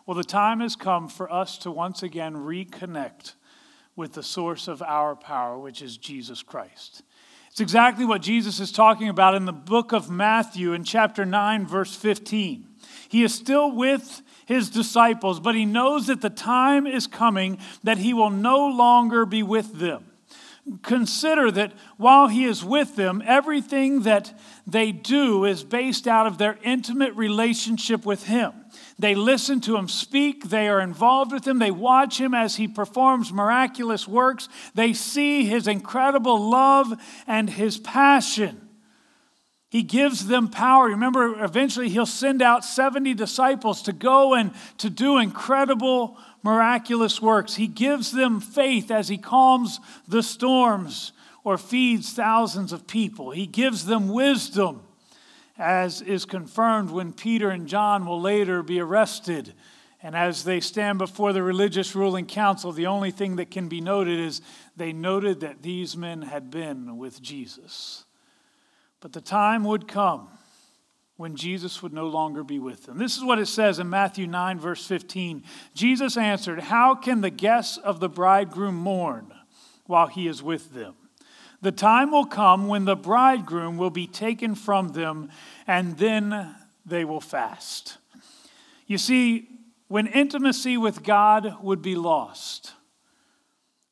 Well, 0.06 0.18
the 0.18 0.24
time 0.24 0.60
has 0.60 0.76
come 0.76 1.08
for 1.08 1.32
us 1.32 1.58
to 1.60 1.72
once 1.72 2.04
again 2.04 2.36
reconnect 2.36 3.36
with 3.96 4.14
the 4.14 4.24
source 4.24 4.68
of 4.68 4.82
our 4.82 5.16
power, 5.16 5.58
which 5.58 5.82
is 5.82 5.98
Jesus 5.98 6.44
Christ. 6.44 7.04
It's 7.52 7.60
exactly 7.60 8.06
what 8.06 8.22
Jesus 8.22 8.62
is 8.62 8.72
talking 8.72 9.10
about 9.10 9.36
in 9.36 9.44
the 9.44 9.52
book 9.52 9.92
of 9.92 10.10
Matthew 10.10 10.72
in 10.72 10.86
chapter 10.86 11.26
9, 11.26 11.68
verse 11.68 11.94
15. 11.94 12.66
He 13.10 13.24
is 13.24 13.36
still 13.36 13.76
with 13.76 14.22
his 14.46 14.70
disciples, 14.70 15.42
but 15.42 15.54
he 15.54 15.66
knows 15.66 16.08
that 16.08 16.22
the 16.22 16.30
time 16.30 16.88
is 16.88 17.08
coming 17.08 17.58
that 17.84 17.98
he 17.98 18.14
will 18.14 18.30
no 18.30 18.66
longer 18.68 19.26
be 19.26 19.44
with 19.44 19.80
them. 19.80 20.06
Consider 20.82 21.52
that 21.52 21.74
while 21.98 22.30
he 22.30 22.46
is 22.46 22.64
with 22.64 22.96
them, 22.96 23.22
everything 23.26 24.04
that 24.04 24.34
they 24.66 24.94
do 24.94 25.44
is 25.44 25.66
based 25.66 26.08
out 26.08 26.28
of 26.28 26.38
their 26.38 26.58
intimate 26.64 27.14
relationship 27.16 28.06
with 28.06 28.28
him. 28.28 28.54
They 29.02 29.16
listen 29.16 29.62
to 29.62 29.76
him 29.76 29.88
speak. 29.88 30.50
They 30.50 30.70
are 30.70 30.80
involved 30.80 31.32
with 31.32 31.48
him. 31.48 31.58
They 31.58 31.72
watch 31.72 32.20
him 32.20 32.36
as 32.36 32.58
he 32.58 32.68
performs 32.68 33.34
miraculous 33.34 34.08
works. 34.08 34.48
They 34.76 34.94
see 34.94 35.44
his 35.44 35.68
incredible 35.68 36.52
love 36.52 36.94
and 37.26 37.50
his 37.50 37.80
passion. 37.80 38.70
He 39.70 39.82
gives 39.82 40.28
them 40.28 40.50
power. 40.50 40.86
Remember, 40.90 41.44
eventually 41.44 41.90
he'll 41.90 42.06
send 42.06 42.44
out 42.44 42.64
70 42.64 43.16
disciples 43.16 43.82
to 43.84 43.94
go 43.94 44.36
and 44.36 44.52
to 44.78 44.92
do 44.92 45.18
incredible, 45.18 46.20
miraculous 46.44 47.20
works. 47.20 47.56
He 47.56 47.66
gives 47.66 48.12
them 48.12 48.40
faith 48.40 48.92
as 48.92 49.08
he 49.08 49.18
calms 49.18 49.80
the 50.08 50.22
storms 50.22 51.12
or 51.44 51.58
feeds 51.58 52.14
thousands 52.14 52.72
of 52.72 52.86
people. 52.86 53.32
He 53.32 53.48
gives 53.48 53.86
them 53.86 54.10
wisdom 54.10 54.84
as 55.62 56.02
is 56.02 56.26
confirmed 56.26 56.90
when 56.90 57.14
Peter 57.14 57.50
and 57.50 57.68
John 57.68 58.06
will 58.06 58.20
later 58.20 58.64
be 58.64 58.80
arrested. 58.80 59.54
And 60.04 60.16
as 60.16 60.44
they 60.44 60.60
stand 60.60 60.98
before 60.98 61.32
the 61.32 61.44
religious 61.44 61.96
ruling 61.96 62.26
council, 62.26 62.72
the 62.72 62.88
only 62.88 63.12
thing 63.12 63.36
that 63.36 63.52
can 63.52 63.68
be 63.68 63.80
noted 63.80 64.20
is 64.20 64.42
they 64.76 64.92
noted 64.92 65.42
that 65.42 65.62
these 65.62 65.96
men 65.96 66.24
had 66.24 66.50
been 66.50 66.98
with 66.98 67.22
Jesus. 67.22 68.06
But 69.00 69.14
the 69.14 69.22
time 69.22 69.64
would 69.64 69.88
come 69.88 70.28
when 71.18 71.36
Jesus 71.36 71.84
would 71.84 71.94
no 71.94 72.08
longer 72.08 72.44
be 72.44 72.58
with 72.58 72.86
them. 72.86 72.98
This 72.98 73.16
is 73.16 73.24
what 73.24 73.38
it 73.38 73.46
says 73.46 73.78
in 73.78 73.90
Matthew 73.90 74.26
9, 74.26 74.60
verse 74.60 74.86
15. 74.88 75.44
Jesus 75.76 76.18
answered, 76.18 76.60
How 76.60 76.96
can 76.96 77.22
the 77.22 77.30
guests 77.30 77.78
of 77.78 78.00
the 78.00 78.10
bridegroom 78.10 78.76
mourn 78.76 79.32
while 79.86 80.08
he 80.08 80.28
is 80.28 80.42
with 80.42 80.74
them? 80.74 80.96
The 81.62 81.72
time 81.72 82.12
will 82.12 82.26
come 82.26 82.68
when 82.68 82.86
the 82.86 82.96
bridegroom 82.96 83.78
will 83.78 83.92
be 83.92 84.08
taken 84.08 84.56
from 84.56 84.90
them, 84.90 85.30
and 85.68 85.98
then 85.98 86.56
they 86.86 87.06
will 87.06 87.22
fast. 87.22 87.98
You 88.88 88.98
see, 88.98 89.48
when 89.88 90.08
intimacy 90.08 90.78
with 90.78 91.04
God 91.04 91.62
would 91.62 91.82
be 91.82 91.96
lost, 91.96 92.74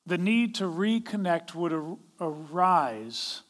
the 0.06 0.18
need 0.18 0.56
to 0.56 0.64
reconnect 0.64 1.54
would 1.54 1.98
arise 2.20 3.42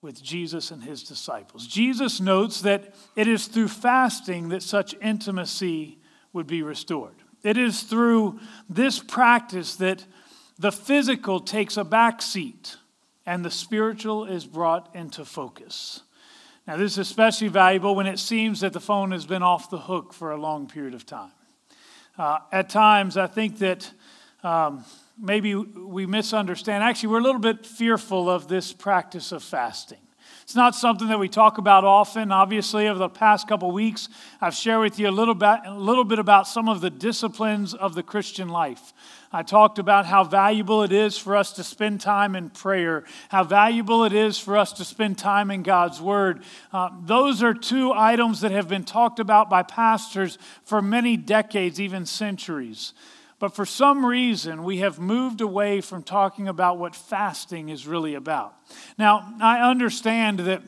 with 0.00 0.22
Jesus 0.22 0.70
and 0.70 0.82
his 0.82 1.02
disciples. 1.02 1.66
Jesus 1.66 2.20
notes 2.20 2.60
that 2.62 2.94
it 3.16 3.26
is 3.26 3.46
through 3.46 3.68
fasting 3.68 4.48
that 4.50 4.62
such 4.62 4.94
intimacy 5.00 5.98
would 6.32 6.46
be 6.46 6.62
restored. 6.62 7.14
It 7.42 7.56
is 7.56 7.82
through 7.82 8.38
this 8.68 9.00
practice 9.00 9.76
that 9.76 10.04
the 10.58 10.72
physical 10.72 11.40
takes 11.40 11.76
a 11.76 11.84
back 11.84 12.22
seat 12.22 12.76
and 13.26 13.44
the 13.44 13.50
spiritual 13.50 14.24
is 14.24 14.46
brought 14.46 14.94
into 14.94 15.24
focus. 15.24 16.02
Now, 16.66 16.76
this 16.76 16.92
is 16.92 16.98
especially 16.98 17.48
valuable 17.48 17.94
when 17.94 18.06
it 18.06 18.18
seems 18.18 18.60
that 18.60 18.72
the 18.72 18.80
phone 18.80 19.10
has 19.10 19.26
been 19.26 19.42
off 19.42 19.70
the 19.70 19.78
hook 19.78 20.12
for 20.12 20.30
a 20.30 20.40
long 20.40 20.68
period 20.68 20.94
of 20.94 21.04
time. 21.04 21.32
Uh, 22.16 22.38
at 22.52 22.68
times, 22.68 23.16
I 23.16 23.26
think 23.26 23.58
that 23.58 23.90
um, 24.44 24.84
maybe 25.18 25.54
we 25.54 26.06
misunderstand. 26.06 26.84
Actually, 26.84 27.08
we're 27.10 27.18
a 27.18 27.22
little 27.22 27.40
bit 27.40 27.66
fearful 27.66 28.30
of 28.30 28.48
this 28.48 28.72
practice 28.72 29.32
of 29.32 29.42
fasting. 29.42 29.98
It's 30.42 30.56
not 30.56 30.74
something 30.74 31.08
that 31.08 31.18
we 31.18 31.28
talk 31.28 31.58
about 31.58 31.84
often. 31.84 32.30
Obviously, 32.32 32.88
over 32.88 32.98
the 32.98 33.08
past 33.08 33.48
couple 33.48 33.70
weeks, 33.70 34.08
I've 34.40 34.54
shared 34.54 34.80
with 34.80 34.98
you 34.98 35.08
a 35.08 35.10
little 35.10 35.34
bit, 35.34 35.60
a 35.64 35.74
little 35.74 36.04
bit 36.04 36.18
about 36.18 36.46
some 36.46 36.68
of 36.68 36.80
the 36.80 36.90
disciplines 36.90 37.74
of 37.74 37.94
the 37.94 38.02
Christian 38.02 38.48
life. 38.48 38.92
I 39.32 39.42
talked 39.42 39.78
about 39.78 40.04
how 40.04 40.24
valuable 40.24 40.82
it 40.82 40.92
is 40.92 41.16
for 41.16 41.36
us 41.36 41.52
to 41.54 41.64
spend 41.64 42.02
time 42.02 42.36
in 42.36 42.50
prayer, 42.50 43.04
how 43.30 43.44
valuable 43.44 44.04
it 44.04 44.12
is 44.12 44.38
for 44.38 44.58
us 44.58 44.74
to 44.74 44.84
spend 44.84 45.16
time 45.16 45.50
in 45.50 45.62
God's 45.62 46.00
Word. 46.02 46.42
Uh, 46.72 46.90
those 47.02 47.42
are 47.42 47.54
two 47.54 47.92
items 47.94 48.42
that 48.42 48.50
have 48.50 48.68
been 48.68 48.84
talked 48.84 49.20
about 49.20 49.48
by 49.48 49.62
pastors 49.62 50.36
for 50.64 50.82
many 50.82 51.16
decades, 51.16 51.80
even 51.80 52.04
centuries. 52.04 52.92
But 53.38 53.56
for 53.56 53.64
some 53.64 54.04
reason, 54.04 54.64
we 54.64 54.78
have 54.78 54.98
moved 54.98 55.40
away 55.40 55.80
from 55.80 56.02
talking 56.02 56.46
about 56.46 56.78
what 56.78 56.94
fasting 56.94 57.70
is 57.70 57.86
really 57.86 58.14
about. 58.14 58.54
Now, 58.98 59.34
I 59.40 59.68
understand 59.68 60.40
that 60.40 60.62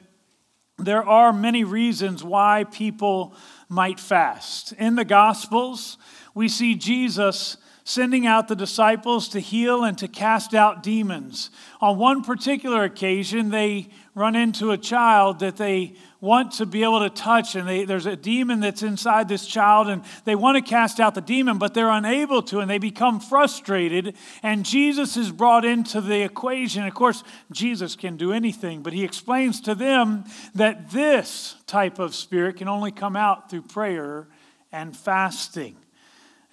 there 0.79 1.07
are 1.07 1.33
many 1.33 1.65
reasons 1.65 2.25
why 2.25 2.65
people 2.65 3.35
might 3.69 4.01
fast. 4.01 4.73
In 4.73 4.97
the 4.97 5.05
Gospels, 5.05 5.99
we 6.35 6.49
see 6.49 6.75
Jesus 6.75 7.59
sending 7.85 8.27
out 8.27 8.49
the 8.49 8.57
disciples 8.57 9.29
to 9.29 9.39
heal 9.39 9.85
and 9.85 9.99
to 9.99 10.09
cast 10.09 10.55
out 10.55 10.83
demons. 10.83 11.51
On 11.83 11.99
one 11.99 12.23
particular 12.23 12.83
occasion, 12.85 13.51
they 13.51 13.89
run 14.15 14.35
into 14.35 14.71
a 14.71 14.79
child 14.79 15.41
that 15.41 15.59
they 15.59 15.95
want 16.19 16.53
to 16.53 16.65
be 16.65 16.83
able 16.83 17.01
to 17.01 17.11
touch, 17.11 17.55
and 17.55 17.69
they, 17.69 17.85
there's 17.85 18.07
a 18.07 18.17
demon 18.17 18.61
that's 18.61 18.83
inside 18.83 19.29
this 19.29 19.47
child, 19.47 19.89
and 19.89 20.03
they 20.25 20.35
want 20.35 20.57
to 20.57 20.63
cast 20.63 20.99
out 20.99 21.15
the 21.15 21.21
demon, 21.21 21.59
but 21.59 21.75
they're 21.75 21.91
unable 21.91 22.41
to, 22.41 22.61
and 22.61 22.71
they 22.71 22.79
become 22.79 23.21
frustrated. 23.21 24.17
And 24.43 24.65
Jesus 24.65 25.19
is 25.19 25.31
brought 25.31 25.67
into 25.67 26.01
the 26.01 26.23
equation. 26.23 26.87
Of 26.87 26.95
course, 26.95 27.23
Jesus 27.53 27.97
can 27.97 28.17
do 28.17 28.33
anything, 28.33 28.83
but 28.83 28.95
he 28.95 29.05
explains 29.05 29.61
to 29.63 29.75
them 29.75 30.25
that 30.55 30.91
this 30.91 31.57
type 31.67 31.99
of 31.99 32.15
spirit 32.15 32.57
can 32.57 32.69
only 32.69 32.93
come 32.93 33.17
out 33.17 33.51
through 33.51 33.63
prayer 33.63 34.27
and 34.73 34.97
fasting. 34.97 35.77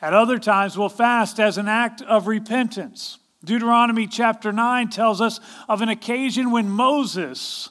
At 0.01 0.13
other 0.13 0.39
times, 0.39 0.77
we'll 0.77 0.89
fast 0.89 1.39
as 1.39 1.58
an 1.58 1.67
act 1.67 2.01
of 2.01 2.27
repentance. 2.27 3.20
Deuteronomy 3.43 4.08
chapter 4.08 4.51
9 4.51 4.89
tells 4.89 5.22
us 5.22 5.39
of 5.70 5.81
an 5.81 5.89
occasion 5.89 6.51
when 6.51 6.70
Moses 6.70 7.70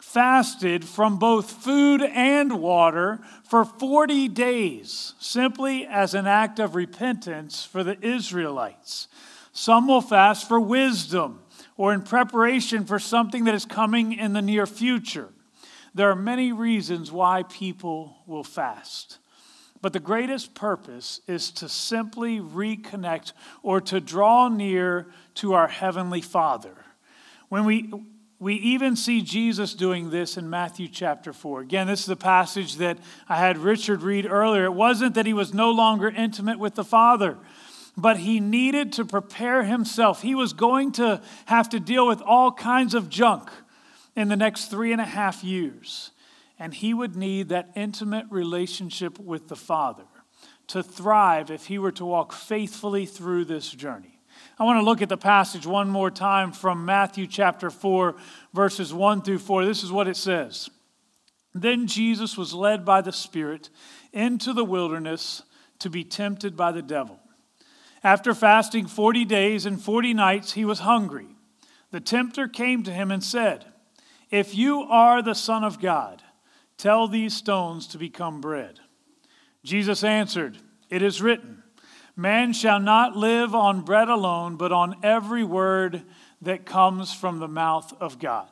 fasted 0.00 0.84
from 0.84 1.18
both 1.18 1.50
food 1.50 2.02
and 2.02 2.60
water 2.60 3.18
for 3.44 3.64
40 3.64 4.28
days, 4.28 5.14
simply 5.18 5.86
as 5.86 6.14
an 6.14 6.26
act 6.26 6.58
of 6.58 6.74
repentance 6.74 7.64
for 7.64 7.82
the 7.82 7.98
Israelites. 8.04 9.08
Some 9.52 9.88
will 9.88 10.00
fast 10.00 10.46
for 10.46 10.60
wisdom 10.60 11.40
or 11.76 11.92
in 11.92 12.02
preparation 12.02 12.84
for 12.84 12.98
something 12.98 13.44
that 13.44 13.54
is 13.54 13.64
coming 13.64 14.12
in 14.12 14.34
the 14.34 14.42
near 14.42 14.66
future. 14.66 15.30
There 15.94 16.10
are 16.10 16.16
many 16.16 16.52
reasons 16.52 17.10
why 17.10 17.42
people 17.44 18.18
will 18.26 18.44
fast. 18.44 19.18
But 19.82 19.92
the 19.92 20.00
greatest 20.00 20.54
purpose 20.54 21.20
is 21.26 21.50
to 21.50 21.68
simply 21.68 22.38
reconnect 22.38 23.32
or 23.64 23.80
to 23.82 24.00
draw 24.00 24.48
near 24.48 25.08
to 25.34 25.54
our 25.54 25.66
Heavenly 25.66 26.20
Father. 26.20 26.76
When 27.48 27.64
we, 27.64 27.92
we 28.38 28.54
even 28.54 28.94
see 28.94 29.22
Jesus 29.22 29.74
doing 29.74 30.10
this 30.10 30.36
in 30.36 30.48
Matthew 30.48 30.86
chapter 30.86 31.32
4. 31.32 31.62
Again, 31.62 31.88
this 31.88 32.00
is 32.00 32.06
the 32.06 32.16
passage 32.16 32.76
that 32.76 32.96
I 33.28 33.36
had 33.36 33.58
Richard 33.58 34.02
read 34.02 34.24
earlier. 34.24 34.66
It 34.66 34.74
wasn't 34.74 35.16
that 35.16 35.26
he 35.26 35.34
was 35.34 35.52
no 35.52 35.72
longer 35.72 36.08
intimate 36.08 36.60
with 36.60 36.76
the 36.76 36.84
Father, 36.84 37.36
but 37.96 38.18
he 38.18 38.38
needed 38.38 38.92
to 38.92 39.04
prepare 39.04 39.64
himself. 39.64 40.22
He 40.22 40.36
was 40.36 40.52
going 40.52 40.92
to 40.92 41.20
have 41.46 41.68
to 41.70 41.80
deal 41.80 42.06
with 42.06 42.22
all 42.22 42.52
kinds 42.52 42.94
of 42.94 43.08
junk 43.08 43.50
in 44.14 44.28
the 44.28 44.36
next 44.36 44.66
three 44.66 44.92
and 44.92 45.00
a 45.00 45.06
half 45.06 45.42
years 45.42 46.11
and 46.62 46.72
he 46.72 46.94
would 46.94 47.16
need 47.16 47.48
that 47.48 47.72
intimate 47.74 48.24
relationship 48.30 49.18
with 49.18 49.48
the 49.48 49.56
Father 49.56 50.04
to 50.68 50.80
thrive 50.80 51.50
if 51.50 51.66
he 51.66 51.76
were 51.76 51.90
to 51.90 52.04
walk 52.04 52.32
faithfully 52.32 53.04
through 53.04 53.44
this 53.44 53.68
journey. 53.68 54.20
I 54.60 54.62
want 54.62 54.78
to 54.78 54.84
look 54.84 55.02
at 55.02 55.08
the 55.08 55.16
passage 55.16 55.66
one 55.66 55.90
more 55.90 56.08
time 56.08 56.52
from 56.52 56.84
Matthew 56.84 57.26
chapter 57.26 57.68
4, 57.68 58.14
verses 58.54 58.94
1 58.94 59.22
through 59.22 59.40
4. 59.40 59.64
This 59.64 59.82
is 59.82 59.90
what 59.90 60.06
it 60.06 60.16
says 60.16 60.70
Then 61.52 61.88
Jesus 61.88 62.38
was 62.38 62.54
led 62.54 62.84
by 62.84 63.00
the 63.00 63.10
Spirit 63.10 63.68
into 64.12 64.52
the 64.52 64.64
wilderness 64.64 65.42
to 65.80 65.90
be 65.90 66.04
tempted 66.04 66.56
by 66.56 66.70
the 66.70 66.80
devil. 66.80 67.18
After 68.04 68.34
fasting 68.34 68.86
40 68.86 69.24
days 69.24 69.66
and 69.66 69.82
40 69.82 70.14
nights, 70.14 70.52
he 70.52 70.64
was 70.64 70.78
hungry. 70.78 71.34
The 71.90 72.00
tempter 72.00 72.46
came 72.46 72.84
to 72.84 72.92
him 72.92 73.10
and 73.10 73.24
said, 73.24 73.64
If 74.30 74.54
you 74.54 74.82
are 74.82 75.22
the 75.22 75.34
Son 75.34 75.64
of 75.64 75.80
God, 75.80 76.22
Tell 76.82 77.06
these 77.06 77.32
stones 77.32 77.86
to 77.86 77.96
become 77.96 78.40
bread. 78.40 78.80
Jesus 79.62 80.02
answered, 80.02 80.58
It 80.90 81.00
is 81.00 81.22
written, 81.22 81.62
Man 82.16 82.52
shall 82.52 82.80
not 82.80 83.14
live 83.14 83.54
on 83.54 83.82
bread 83.82 84.08
alone, 84.08 84.56
but 84.56 84.72
on 84.72 84.96
every 85.00 85.44
word 85.44 86.02
that 86.40 86.66
comes 86.66 87.14
from 87.14 87.38
the 87.38 87.46
mouth 87.46 87.94
of 88.00 88.18
God. 88.18 88.48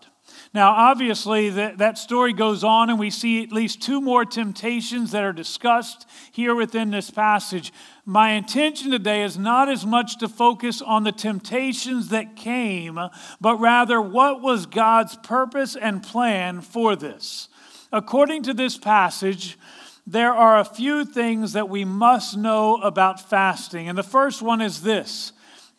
Now, 0.54 0.70
obviously, 0.70 1.50
that, 1.50 1.78
that 1.78 1.98
story 1.98 2.32
goes 2.32 2.62
on, 2.62 2.88
and 2.88 3.00
we 3.00 3.10
see 3.10 3.42
at 3.42 3.50
least 3.50 3.82
two 3.82 4.00
more 4.00 4.24
temptations 4.24 5.10
that 5.10 5.24
are 5.24 5.32
discussed 5.32 6.06
here 6.30 6.54
within 6.54 6.92
this 6.92 7.10
passage. 7.10 7.72
My 8.04 8.34
intention 8.34 8.92
today 8.92 9.24
is 9.24 9.38
not 9.38 9.68
as 9.68 9.84
much 9.84 10.18
to 10.18 10.28
focus 10.28 10.80
on 10.80 11.02
the 11.02 11.10
temptations 11.10 12.10
that 12.10 12.36
came, 12.36 12.96
but 13.40 13.56
rather 13.56 14.00
what 14.00 14.40
was 14.40 14.66
God's 14.66 15.16
purpose 15.16 15.74
and 15.74 16.00
plan 16.00 16.60
for 16.60 16.94
this. 16.94 17.48
According 17.92 18.44
to 18.44 18.54
this 18.54 18.76
passage, 18.76 19.58
there 20.06 20.32
are 20.32 20.58
a 20.58 20.64
few 20.64 21.04
things 21.04 21.52
that 21.52 21.68
we 21.68 21.84
must 21.84 22.36
know 22.36 22.76
about 22.82 23.28
fasting. 23.28 23.88
And 23.88 23.98
the 23.98 24.02
first 24.02 24.42
one 24.42 24.60
is 24.60 24.82
this 24.82 25.32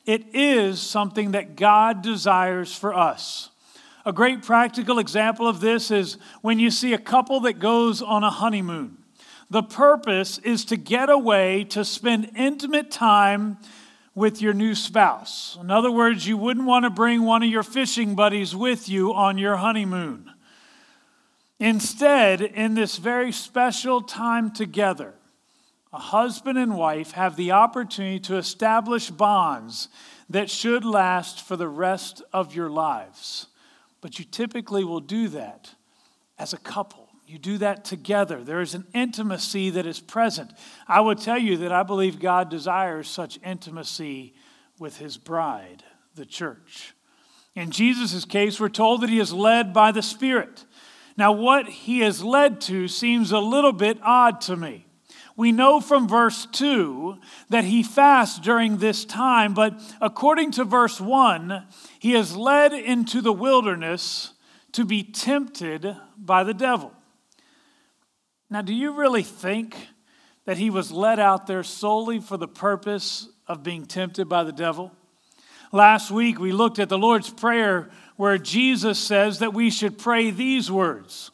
it 0.06 0.24
is 0.34 0.82
something 0.82 1.32
that 1.32 1.56
God 1.56 2.02
desires 2.02 2.76
for 2.76 2.94
us. 2.94 3.50
A 4.06 4.12
great 4.12 4.42
practical 4.42 4.98
example 4.98 5.48
of 5.48 5.60
this 5.60 5.92
is 5.92 6.18
when 6.42 6.60
you 6.60 6.72
see 6.72 6.94
a 6.94 6.98
couple 6.98 7.40
that 7.42 7.60
goes 7.60 8.02
on 8.02 8.24
a 8.24 8.32
honeymoon. 8.32 8.98
The 9.52 9.62
purpose 9.62 10.38
is 10.40 10.66
to 10.66 10.78
get 10.78 11.10
away 11.10 11.66
to 11.66 11.86
spend 11.86 12.32
intimate 12.36 12.90
time 12.90 13.58
with 14.16 14.42
your 14.42 14.54
new 14.54 14.74
spouse. 14.76 15.58
In 15.62 15.70
other 15.70 15.92
words, 15.92 16.28
you 16.28 16.36
wouldn't 16.36 16.66
want 16.66 16.84
to 16.84 16.90
bring 16.90 17.24
one 17.24 17.44
of 17.44 17.50
your 17.50 17.64
fishing 17.64 18.16
buddies 18.16 18.56
with 18.56 18.90
you 18.90 19.14
on 19.14 19.38
your 19.38 19.58
honeymoon. 19.58 20.32
Instead, 21.62 22.42
in 22.42 22.74
this 22.74 22.98
very 22.98 23.32
special 23.32 24.02
time 24.02 24.50
together, 24.50 25.14
a 25.94 26.00
husband 26.00 26.58
and 26.58 26.76
wife 26.76 27.12
have 27.12 27.36
the 27.36 27.52
opportunity 27.52 28.20
to 28.20 28.36
establish 28.36 29.12
bonds 29.12 29.88
that 30.28 30.50
should 30.50 30.84
last 30.84 31.40
for 31.40 31.56
the 31.56 31.68
rest 31.68 32.24
of 32.34 32.56
your 32.56 32.68
lives. 32.68 33.46
But 34.02 34.18
you 34.18 34.26
typically 34.26 34.84
will 34.84 35.02
do 35.02 35.28
that 35.28 35.70
as 36.40 36.52
a 36.52 36.58
couple. 36.58 37.08
You 37.28 37.38
do 37.38 37.60
that 37.60 37.86
together. 37.86 38.44
There 38.44 38.62
is 38.62 38.74
an 38.74 38.88
intimacy 38.96 39.70
that 39.70 39.86
is 39.86 40.00
present. 40.00 40.52
I 40.88 41.00
would 41.00 41.20
tell 41.20 41.38
you 41.38 41.58
that 41.58 41.72
I 41.72 41.84
believe 41.84 42.20
God 42.20 42.50
desires 42.50 43.08
such 43.08 43.38
intimacy 43.46 44.34
with 44.80 44.98
his 44.98 45.16
bride, 45.16 45.84
the 46.16 46.26
church. 46.26 46.96
In 47.54 47.70
Jesus' 47.70 48.26
case, 48.26 48.60
we're 48.60 48.70
told 48.70 49.02
that 49.02 49.12
he 49.12 49.20
is 49.20 49.32
led 49.32 49.74
by 49.74 49.92
the 49.92 50.02
Spirit. 50.02 50.66
Now, 51.18 51.32
what 51.32 51.68
he 51.68 52.00
has 52.00 52.24
led 52.24 52.62
to 52.62 52.88
seems 52.88 53.32
a 53.32 53.40
little 53.40 53.74
bit 53.74 53.98
odd 54.02 54.42
to 54.42 54.56
me. 54.56 54.86
We 55.36 55.52
know 55.52 55.80
from 55.80 56.08
verse 56.08 56.46
2 56.52 57.18
that 57.50 57.64
he 57.64 57.84
fasts 57.84 58.40
during 58.40 58.78
this 58.78 59.06
time, 59.06 59.54
but 59.54 59.80
according 60.00 60.52
to 60.52 60.66
verse 60.66 61.00
1, 61.00 61.66
he 62.00 62.16
is 62.16 62.36
led 62.36 62.74
into 62.74 63.22
the 63.22 63.34
wilderness 63.34 64.34
to 64.74 64.86
be 64.86 65.04
tempted 65.04 65.96
by 66.18 66.44
the 66.44 66.54
devil. 66.54 66.94
Now, 68.50 68.62
do 68.62 68.74
you 68.74 68.92
really 68.92 69.24
think 69.24 69.76
that 70.46 70.58
he 70.58 70.70
was 70.70 70.92
led 70.92 71.20
out 71.20 71.48
there 71.48 71.64
solely 71.64 72.20
for 72.20 72.38
the 72.38 72.48
purpose 72.48 73.30
of 73.48 73.64
being 73.64 73.86
tempted 73.86 74.28
by 74.28 74.44
the 74.44 74.52
devil? 74.52 74.92
Last 75.72 76.12
week, 76.12 76.38
we 76.38 76.52
looked 76.52 76.80
at 76.80 76.90
the 76.90 76.98
Lord's 76.98 77.30
Prayer 77.30 77.90
where 78.22 78.38
Jesus 78.38 79.00
says 79.00 79.40
that 79.40 79.52
we 79.52 79.72
should 79.72 79.98
pray 79.98 80.30
these 80.30 80.70
words 80.70 81.32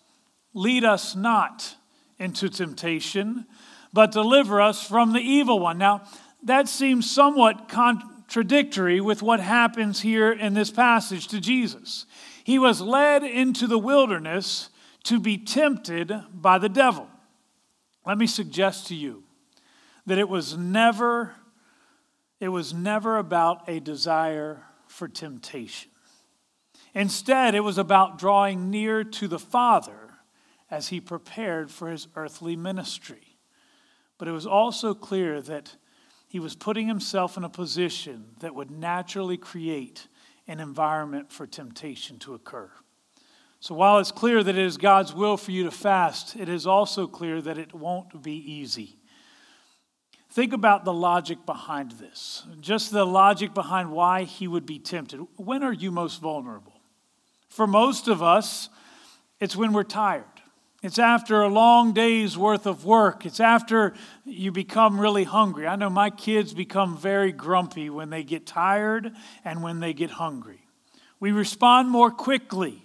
Lead 0.53 0.85
us 0.85 1.17
not 1.17 1.75
into 2.17 2.47
temptation, 2.47 3.45
but 3.91 4.13
deliver 4.13 4.61
us 4.61 4.87
from 4.87 5.11
the 5.11 5.19
evil 5.19 5.59
one. 5.59 5.77
Now, 5.77 6.03
that 6.43 6.69
seems 6.69 7.11
somewhat 7.11 7.67
contradictory 7.67 9.01
with 9.01 9.21
what 9.21 9.41
happens 9.41 9.99
here 9.99 10.31
in 10.31 10.53
this 10.53 10.71
passage 10.71 11.27
to 11.27 11.41
Jesus. 11.41 12.05
He 12.45 12.57
was 12.57 12.79
led 12.79 13.21
into 13.21 13.67
the 13.67 13.77
wilderness 13.77 14.69
to 15.03 15.19
be 15.19 15.37
tempted 15.37 16.13
by 16.33 16.57
the 16.57 16.69
devil. 16.69 17.09
Let 18.05 18.17
me 18.17 18.27
suggest 18.27 18.87
to 18.87 18.95
you 18.95 19.25
that 20.05 20.17
it 20.17 20.29
was 20.29 20.57
never 20.57 21.35
it 22.39 22.47
was 22.47 22.73
never 22.73 23.17
about 23.17 23.67
a 23.67 23.81
desire 23.81 24.63
for 24.87 25.09
temptation. 25.09 25.91
Instead, 26.97 27.53
it 27.53 27.59
was 27.59 27.77
about 27.77 28.17
drawing 28.17 28.71
near 28.71 29.03
to 29.03 29.27
the 29.27 29.37
Father 29.37 30.15
as 30.71 30.87
he 30.87 30.99
prepared 30.99 31.69
for 31.69 31.91
his 31.91 32.07
earthly 32.15 32.55
ministry. 32.55 33.37
But 34.17 34.27
it 34.27 34.31
was 34.31 34.47
also 34.47 34.95
clear 34.95 35.39
that 35.41 35.75
he 36.27 36.39
was 36.39 36.55
putting 36.55 36.87
himself 36.87 37.37
in 37.37 37.43
a 37.43 37.49
position 37.49 38.31
that 38.39 38.55
would 38.55 38.71
naturally 38.71 39.37
create 39.37 40.07
an 40.47 40.59
environment 40.59 41.31
for 41.31 41.45
temptation 41.45 42.17
to 42.17 42.33
occur. 42.33 42.71
So 43.59 43.75
while 43.75 43.99
it's 43.99 44.11
clear 44.11 44.41
that 44.41 44.57
it 44.57 44.65
is 44.65 44.77
God's 44.77 45.13
will 45.13 45.37
for 45.37 45.51
you 45.51 45.65
to 45.65 45.71
fast, 45.71 46.35
it 46.35 46.49
is 46.49 46.65
also 46.65 47.05
clear 47.05 47.43
that 47.43 47.59
it 47.59 47.75
won't 47.75 48.23
be 48.23 48.37
easy. 48.37 48.97
Think 50.31 50.51
about 50.51 50.83
the 50.83 50.93
logic 50.93 51.45
behind 51.45 51.91
this, 51.91 52.43
just 52.59 52.91
the 52.91 53.05
logic 53.05 53.53
behind 53.53 53.91
why 53.91 54.23
he 54.23 54.47
would 54.47 54.65
be 54.65 54.79
tempted. 54.79 55.19
When 55.35 55.61
are 55.61 55.71
you 55.71 55.91
most 55.91 56.21
vulnerable? 56.21 56.76
For 57.49 57.67
most 57.67 58.07
of 58.07 58.21
us, 58.21 58.69
it's 59.39 59.55
when 59.55 59.73
we're 59.73 59.83
tired. 59.83 60.25
It's 60.83 60.99
after 60.99 61.41
a 61.41 61.49
long 61.49 61.93
day's 61.93 62.37
worth 62.37 62.65
of 62.65 62.85
work. 62.85 63.25
It's 63.25 63.39
after 63.39 63.93
you 64.25 64.51
become 64.51 64.99
really 64.99 65.23
hungry. 65.23 65.67
I 65.67 65.75
know 65.75 65.89
my 65.89 66.09
kids 66.09 66.53
become 66.53 66.97
very 66.97 67.31
grumpy 67.31 67.89
when 67.89 68.09
they 68.09 68.23
get 68.23 68.45
tired 68.45 69.11
and 69.43 69.63
when 69.63 69.79
they 69.79 69.93
get 69.93 70.11
hungry. 70.11 70.67
We 71.19 71.31
respond 71.31 71.89
more 71.89 72.11
quickly 72.11 72.83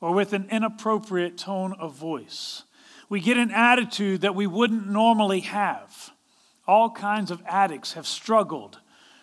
or 0.00 0.14
with 0.14 0.32
an 0.32 0.48
inappropriate 0.50 1.36
tone 1.36 1.74
of 1.78 1.94
voice. 1.94 2.64
We 3.08 3.20
get 3.20 3.36
an 3.36 3.50
attitude 3.50 4.22
that 4.22 4.34
we 4.34 4.46
wouldn't 4.46 4.88
normally 4.88 5.40
have. 5.40 6.10
All 6.66 6.90
kinds 6.90 7.30
of 7.30 7.42
addicts 7.46 7.94
have 7.94 8.06
struggled 8.06 8.78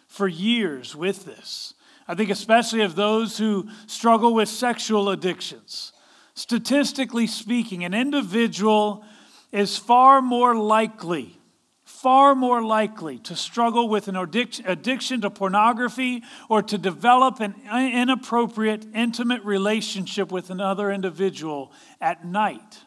for 0.08 0.28
years 0.28 0.96
with 0.96 1.26
this. 1.26 1.75
I 2.08 2.16
think 2.16 2.30
especially 2.30 2.82
of 2.82 2.96
those 2.96 3.38
who 3.38 3.68
struggle 3.88 4.34
with 4.34 4.50
sexual 4.50 5.10
addictions. 5.10 5.92
Statistically 6.36 7.28
speaking, 7.28 7.84
an 7.84 7.94
individual 7.94 9.04
is 9.52 9.78
far 9.78 10.22
more 10.22 10.56
likely, 10.56 11.40
far 11.84 12.36
more 12.36 12.62
likely 12.62 13.18
to 13.20 13.36
struggle 13.36 13.88
with 13.88 14.08
an 14.08 14.16
addiction 14.18 15.22
to 15.22 15.30
pornography 15.30 16.24
or 16.50 16.62
to 16.62 16.78
develop 16.78 17.40
an 17.40 17.56
inappropriate, 17.72 18.86
intimate 18.94 19.44
relationship 19.44 20.32
with 20.32 20.50
another 20.50 20.92
individual 20.92 21.72
at 22.02 22.26
night 22.26 22.80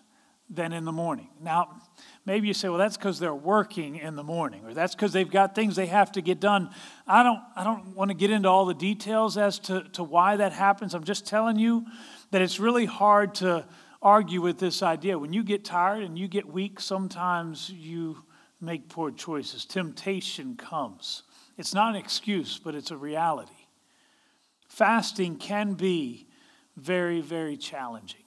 than 0.50 0.72
in 0.72 0.84
the 0.84 0.92
morning. 0.92 1.28
Now, 1.40 1.80
maybe 2.24 2.48
you 2.48 2.54
say, 2.54 2.68
well, 2.68 2.78
that's 2.78 2.96
because 2.96 3.18
they're 3.18 3.34
working 3.34 3.96
in 3.96 4.16
the 4.16 4.22
morning, 4.22 4.64
or 4.64 4.74
that's 4.74 4.94
because 4.94 5.12
they've 5.12 5.30
got 5.30 5.54
things 5.54 5.76
they 5.76 5.86
have 5.86 6.12
to 6.12 6.22
get 6.22 6.40
done. 6.40 6.70
I 7.08 7.22
don't, 7.22 7.40
I 7.56 7.64
don't 7.64 7.96
want 7.96 8.10
to 8.10 8.14
get 8.14 8.30
into 8.30 8.48
all 8.48 8.66
the 8.66 8.74
details 8.74 9.36
as 9.36 9.58
to, 9.60 9.82
to 9.94 10.04
why 10.04 10.36
that 10.36 10.52
happens. 10.52 10.94
I'm 10.94 11.04
just 11.04 11.26
telling 11.26 11.58
you 11.58 11.86
that 12.30 12.42
it's 12.42 12.60
really 12.60 12.84
hard 12.84 13.34
to 13.36 13.66
argue 14.02 14.40
with 14.40 14.58
this 14.58 14.82
idea. 14.82 15.18
When 15.18 15.32
you 15.32 15.42
get 15.42 15.64
tired 15.64 16.04
and 16.04 16.18
you 16.18 16.28
get 16.28 16.46
weak, 16.46 16.80
sometimes 16.80 17.70
you 17.70 18.18
make 18.60 18.88
poor 18.88 19.10
choices. 19.10 19.64
Temptation 19.64 20.56
comes. 20.56 21.22
It's 21.56 21.74
not 21.74 21.94
an 21.94 22.00
excuse, 22.00 22.60
but 22.62 22.74
it's 22.74 22.90
a 22.90 22.96
reality. 22.96 23.52
Fasting 24.68 25.36
can 25.36 25.74
be 25.74 26.28
very, 26.76 27.20
very 27.20 27.56
challenging 27.56 28.22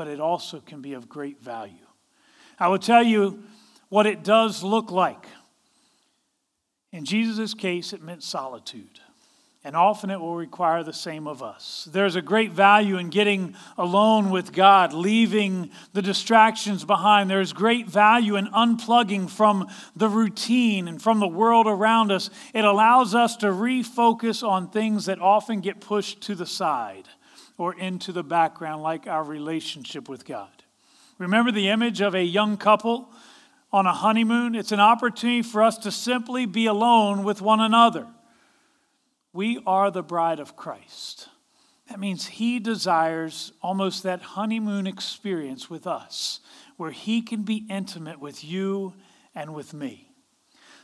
but 0.00 0.08
it 0.08 0.18
also 0.18 0.60
can 0.60 0.80
be 0.80 0.94
of 0.94 1.08
great 1.08 1.42
value. 1.42 1.86
I 2.58 2.68
will 2.68 2.78
tell 2.78 3.02
you 3.02 3.42
what 3.88 4.06
it 4.06 4.24
does 4.24 4.62
look 4.62 4.90
like. 4.90 5.26
In 6.92 7.04
Jesus' 7.04 7.54
case, 7.54 7.92
it 7.92 8.02
meant 8.02 8.22
solitude. 8.22 9.00
And 9.62 9.76
often 9.76 10.08
it 10.08 10.18
will 10.18 10.36
require 10.36 10.82
the 10.82 10.92
same 10.94 11.26
of 11.26 11.42
us. 11.42 11.86
There's 11.92 12.16
a 12.16 12.22
great 12.22 12.52
value 12.52 12.96
in 12.96 13.10
getting 13.10 13.54
alone 13.76 14.30
with 14.30 14.54
God, 14.54 14.94
leaving 14.94 15.70
the 15.92 16.00
distractions 16.00 16.86
behind. 16.86 17.28
There's 17.28 17.52
great 17.52 17.86
value 17.86 18.36
in 18.36 18.46
unplugging 18.46 19.28
from 19.28 19.68
the 19.94 20.08
routine 20.08 20.88
and 20.88 21.00
from 21.00 21.20
the 21.20 21.28
world 21.28 21.66
around 21.66 22.10
us. 22.10 22.30
It 22.54 22.64
allows 22.64 23.14
us 23.14 23.36
to 23.36 23.48
refocus 23.48 24.42
on 24.46 24.70
things 24.70 25.04
that 25.04 25.20
often 25.20 25.60
get 25.60 25.80
pushed 25.82 26.22
to 26.22 26.34
the 26.34 26.46
side 26.46 27.08
or 27.58 27.74
into 27.74 28.12
the 28.12 28.24
background, 28.24 28.82
like 28.82 29.06
our 29.06 29.22
relationship 29.22 30.08
with 30.08 30.24
God. 30.24 30.48
Remember 31.18 31.52
the 31.52 31.68
image 31.68 32.00
of 32.00 32.14
a 32.14 32.24
young 32.24 32.56
couple 32.56 33.12
on 33.72 33.86
a 33.86 33.92
honeymoon? 33.92 34.54
It's 34.54 34.72
an 34.72 34.80
opportunity 34.80 35.42
for 35.42 35.62
us 35.62 35.78
to 35.78 35.90
simply 35.90 36.46
be 36.46 36.66
alone 36.66 37.24
with 37.24 37.40
one 37.40 37.60
another. 37.60 38.06
We 39.32 39.62
are 39.66 39.90
the 39.90 40.02
bride 40.02 40.40
of 40.40 40.56
Christ. 40.56 41.28
That 41.88 42.00
means 42.00 42.26
He 42.26 42.58
desires 42.58 43.52
almost 43.62 44.02
that 44.02 44.22
honeymoon 44.22 44.86
experience 44.86 45.68
with 45.68 45.86
us, 45.86 46.40
where 46.76 46.90
He 46.90 47.22
can 47.22 47.42
be 47.42 47.66
intimate 47.68 48.20
with 48.20 48.44
you 48.44 48.94
and 49.34 49.54
with 49.54 49.74
me. 49.74 50.08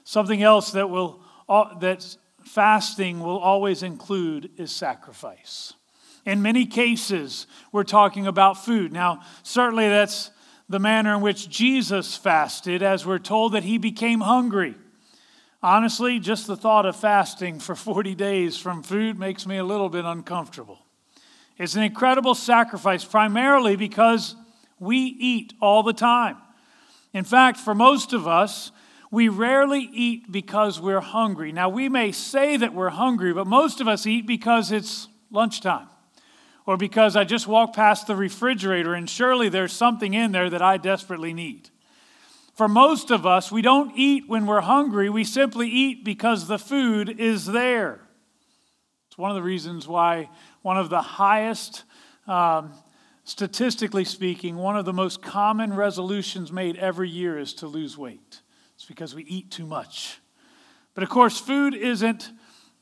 Something 0.04 0.42
else 0.42 0.72
that 0.72 0.90
will 0.90 1.20
uh, 1.48 1.78
that 1.78 2.16
fasting 2.44 3.20
will 3.20 3.38
always 3.38 3.82
include 3.82 4.50
is 4.56 4.72
sacrifice. 4.72 5.74
In 6.24 6.42
many 6.42 6.66
cases, 6.66 7.46
we're 7.70 7.84
talking 7.84 8.26
about 8.26 8.64
food. 8.64 8.92
Now, 8.92 9.20
certainly 9.44 9.88
that's 9.88 10.30
the 10.68 10.78
manner 10.78 11.14
in 11.14 11.20
which 11.20 11.48
Jesus 11.48 12.16
fasted, 12.16 12.82
as 12.82 13.06
we're 13.06 13.18
told 13.18 13.52
that 13.52 13.64
he 13.64 13.78
became 13.78 14.20
hungry. 14.20 14.74
Honestly, 15.62 16.18
just 16.18 16.46
the 16.46 16.56
thought 16.56 16.86
of 16.86 16.96
fasting 16.96 17.60
for 17.60 17.74
40 17.76 18.14
days 18.14 18.56
from 18.56 18.82
food 18.82 19.18
makes 19.18 19.46
me 19.46 19.58
a 19.58 19.64
little 19.64 19.88
bit 19.88 20.04
uncomfortable. 20.04 20.80
It's 21.58 21.74
an 21.74 21.82
incredible 21.82 22.34
sacrifice, 22.34 23.04
primarily 23.04 23.76
because 23.76 24.36
we 24.78 24.98
eat 24.98 25.54
all 25.60 25.82
the 25.82 25.94
time. 25.94 26.36
In 27.14 27.24
fact, 27.24 27.58
for 27.58 27.74
most 27.74 28.12
of 28.12 28.26
us, 28.26 28.72
we 29.10 29.28
rarely 29.28 29.88
eat 29.92 30.30
because 30.30 30.80
we're 30.80 31.00
hungry. 31.00 31.52
Now, 31.52 31.68
we 31.70 31.88
may 31.88 32.12
say 32.12 32.56
that 32.58 32.74
we're 32.74 32.90
hungry, 32.90 33.32
but 33.32 33.46
most 33.46 33.80
of 33.80 33.88
us 33.88 34.06
eat 34.06 34.26
because 34.26 34.70
it's 34.72 35.08
lunchtime 35.30 35.88
or 36.66 36.76
because 36.76 37.14
I 37.14 37.24
just 37.24 37.46
walked 37.46 37.76
past 37.76 38.08
the 38.08 38.16
refrigerator 38.16 38.92
and 38.92 39.08
surely 39.08 39.48
there's 39.48 39.72
something 39.72 40.12
in 40.12 40.32
there 40.32 40.50
that 40.50 40.60
I 40.60 40.76
desperately 40.76 41.32
need. 41.32 41.70
For 42.54 42.68
most 42.68 43.10
of 43.10 43.24
us, 43.24 43.52
we 43.52 43.62
don't 43.62 43.92
eat 43.96 44.28
when 44.28 44.46
we're 44.46 44.62
hungry, 44.62 45.08
we 45.08 45.24
simply 45.24 45.68
eat 45.68 46.04
because 46.04 46.48
the 46.48 46.58
food 46.58 47.20
is 47.20 47.46
there. 47.46 48.00
It's 49.08 49.16
one 49.16 49.30
of 49.30 49.36
the 49.36 49.42
reasons 49.42 49.86
why 49.86 50.28
one 50.62 50.76
of 50.76 50.90
the 50.90 51.02
highest, 51.02 51.84
um, 52.26 52.72
statistically 53.24 54.04
speaking, 54.04 54.56
one 54.56 54.76
of 54.76 54.84
the 54.84 54.92
most 54.92 55.22
common 55.22 55.72
resolutions 55.74 56.50
made 56.50 56.76
every 56.76 57.08
year 57.08 57.38
is 57.38 57.54
to 57.54 57.66
lose 57.66 57.96
weight. 57.96 58.40
It's 58.74 58.86
because 58.86 59.14
we 59.14 59.24
eat 59.24 59.50
too 59.50 59.66
much. 59.66 60.18
But 60.94 61.04
of 61.04 61.10
course, 61.10 61.38
food 61.38 61.74
isn't 61.74 62.30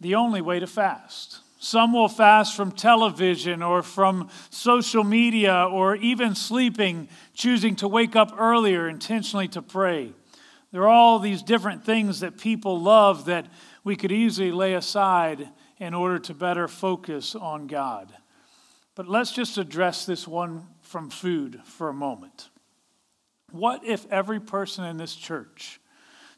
the 0.01 0.15
only 0.15 0.41
way 0.41 0.61
to 0.61 0.67
fast. 0.67 1.41
Some 1.65 1.95
will 1.95 2.11
fast 2.11 2.55
from 2.55 2.73
television 2.73 3.63
or 3.63 3.83
from 3.83 4.29
social 4.51 5.03
media 5.03 5.67
or 5.67 5.97
even 5.97 6.35
sleeping, 6.35 7.09
choosing 7.33 7.75
to 7.77 7.89
wake 7.89 8.15
up 8.15 8.35
earlier 8.39 8.87
intentionally 8.87 9.49
to 9.49 9.63
pray. 9.63 10.13
There 10.73 10.83
are 10.83 10.89
all 10.89 11.19
these 11.19 11.43
different 11.43 11.83
things 11.83 12.21
that 12.21 12.37
people 12.37 12.79
love 12.79 13.25
that 13.25 13.47
we 13.83 13.97
could 13.97 14.13
easily 14.13 14.53
lay 14.53 14.75
aside 14.75 15.49
in 15.79 15.95
order 15.95 16.19
to 16.19 16.35
better 16.35 16.69
focus 16.69 17.35
on 17.35 17.67
God. 17.67 18.13
But 18.95 19.09
let's 19.09 19.33
just 19.33 19.57
address 19.57 20.05
this 20.05 20.29
one 20.29 20.67
from 20.83 21.09
food 21.09 21.63
for 21.65 21.89
a 21.89 21.95
moment. 21.95 22.51
What 23.53 23.87
if 23.87 24.05
every 24.13 24.39
person 24.39 24.85
in 24.85 24.99
this 24.99 25.17
church 25.17 25.81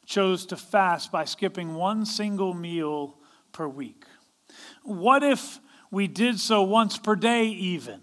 chose 0.05 0.45
to 0.45 0.55
fast 0.55 1.11
by 1.11 1.25
skipping 1.25 1.73
one 1.73 2.05
single 2.05 2.53
meal 2.53 3.17
per 3.51 3.67
week? 3.67 4.05
What 4.83 5.23
if 5.23 5.59
we 5.91 6.07
did 6.07 6.39
so 6.39 6.63
once 6.63 6.97
per 6.97 7.15
day, 7.15 7.45
even? 7.45 8.01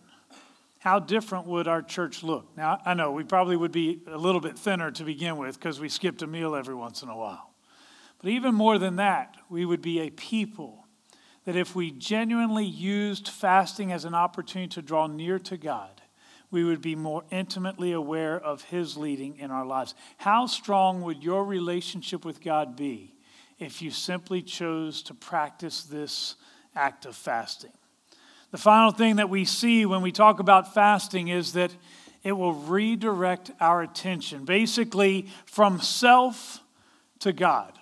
How 0.79 0.99
different 0.99 1.47
would 1.47 1.67
our 1.67 1.81
church 1.81 2.23
look? 2.23 2.55
Now, 2.57 2.79
I 2.85 2.93
know 2.93 3.13
we 3.13 3.25
probably 3.25 3.57
would 3.57 3.73
be 3.73 4.03
a 4.07 4.19
little 4.19 4.41
bit 4.41 4.59
thinner 4.59 4.91
to 4.91 5.05
begin 5.05 5.39
with 5.39 5.59
because 5.59 5.81
we 5.81 5.89
skipped 5.89 6.21
a 6.21 6.27
meal 6.27 6.55
every 6.55 6.75
once 6.75 7.03
in 7.03 7.09
a 7.09 7.17
while. 7.17 7.55
But 8.21 8.31
even 8.31 8.55
more 8.55 8.79
than 8.79 8.97
that, 8.97 9.37
we 9.49 9.65
would 9.65 9.83
be 9.83 10.01
a 10.01 10.11
people 10.11 10.87
that 11.45 11.57
if 11.57 11.75
we 11.75 11.91
genuinely 11.91 12.65
used 12.65 13.29
fasting 13.29 13.93
as 13.93 14.05
an 14.05 14.15
opportunity 14.15 14.69
to 14.75 14.83
draw 14.83 15.07
near 15.07 15.39
to 15.39 15.57
God, 15.57 16.03
we 16.51 16.65
would 16.65 16.81
be 16.81 16.95
more 16.95 17.25
intimately 17.31 17.93
aware 17.93 18.39
of 18.39 18.63
His 18.65 18.97
leading 18.97 19.37
in 19.39 19.51
our 19.51 19.67
lives. 19.67 19.95
How 20.19 20.47
strong 20.47 21.03
would 21.03 21.23
your 21.23 21.45
relationship 21.45 22.25
with 22.25 22.43
God 22.43 22.77
be 22.77 23.15
if 23.59 23.83
you 23.83 23.91
simply 23.91 24.43
chose 24.43 25.03
to 25.03 25.15
practice 25.15 25.83
this 25.85 26.37
act 26.75 27.07
of 27.07 27.17
fasting. 27.17 27.73
The 28.51 28.59
final 28.59 28.93
thing 28.93 29.17
that 29.17 29.29
we 29.29 29.45
see 29.45 29.85
when 29.85 30.03
we 30.03 30.13
talk 30.13 30.39
about 30.39 30.75
fasting 30.75 31.29
is 31.29 31.55
that 31.55 31.75
it 32.23 32.33
will 32.33 32.55
redirect 32.55 33.51
our 33.61 33.83
attention, 33.83 34.45
basically 34.45 35.27
from 35.45 35.81
self 35.81 36.61
to 37.21 37.33
God. 37.33 37.73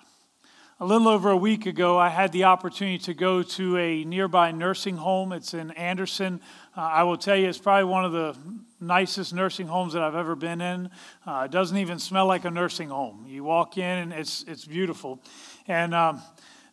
A 0.79 0.85
little 0.85 1.07
over 1.07 1.29
a 1.29 1.37
week 1.37 1.65
ago, 1.65 1.97
I 1.97 2.09
had 2.09 2.31
the 2.31 2.45
opportunity 2.45 2.97
to 3.05 3.13
go 3.13 3.43
to 3.43 3.77
a 3.77 4.03
nearby 4.03 4.51
nursing 4.51 4.97
home. 4.97 5.31
It's 5.31 5.53
in 5.53 5.71
Anderson. 5.71 6.41
Uh, 6.75 6.81
I 6.81 7.03
will 7.03 7.15
tell 7.17 7.37
you, 7.37 7.47
it's 7.47 7.57
probably 7.57 7.85
one 7.85 8.03
of 8.03 8.11
the 8.11 8.35
nicest 8.81 9.33
nursing 9.33 9.67
homes 9.67 9.93
that 9.93 10.01
I've 10.01 10.15
ever 10.15 10.35
been 10.35 10.59
in. 10.59 10.89
Uh, 11.25 11.43
it 11.45 11.51
doesn't 11.51 11.77
even 11.77 11.99
smell 11.99 12.25
like 12.25 12.43
a 12.43 12.51
nursing 12.51 12.89
home. 12.89 13.25
You 13.29 13.45
walk 13.45 13.77
in, 13.77 13.83
and 13.83 14.11
it's, 14.11 14.43
it's 14.45 14.65
beautiful. 14.65 15.21
And 15.67 15.93
um, 15.93 16.21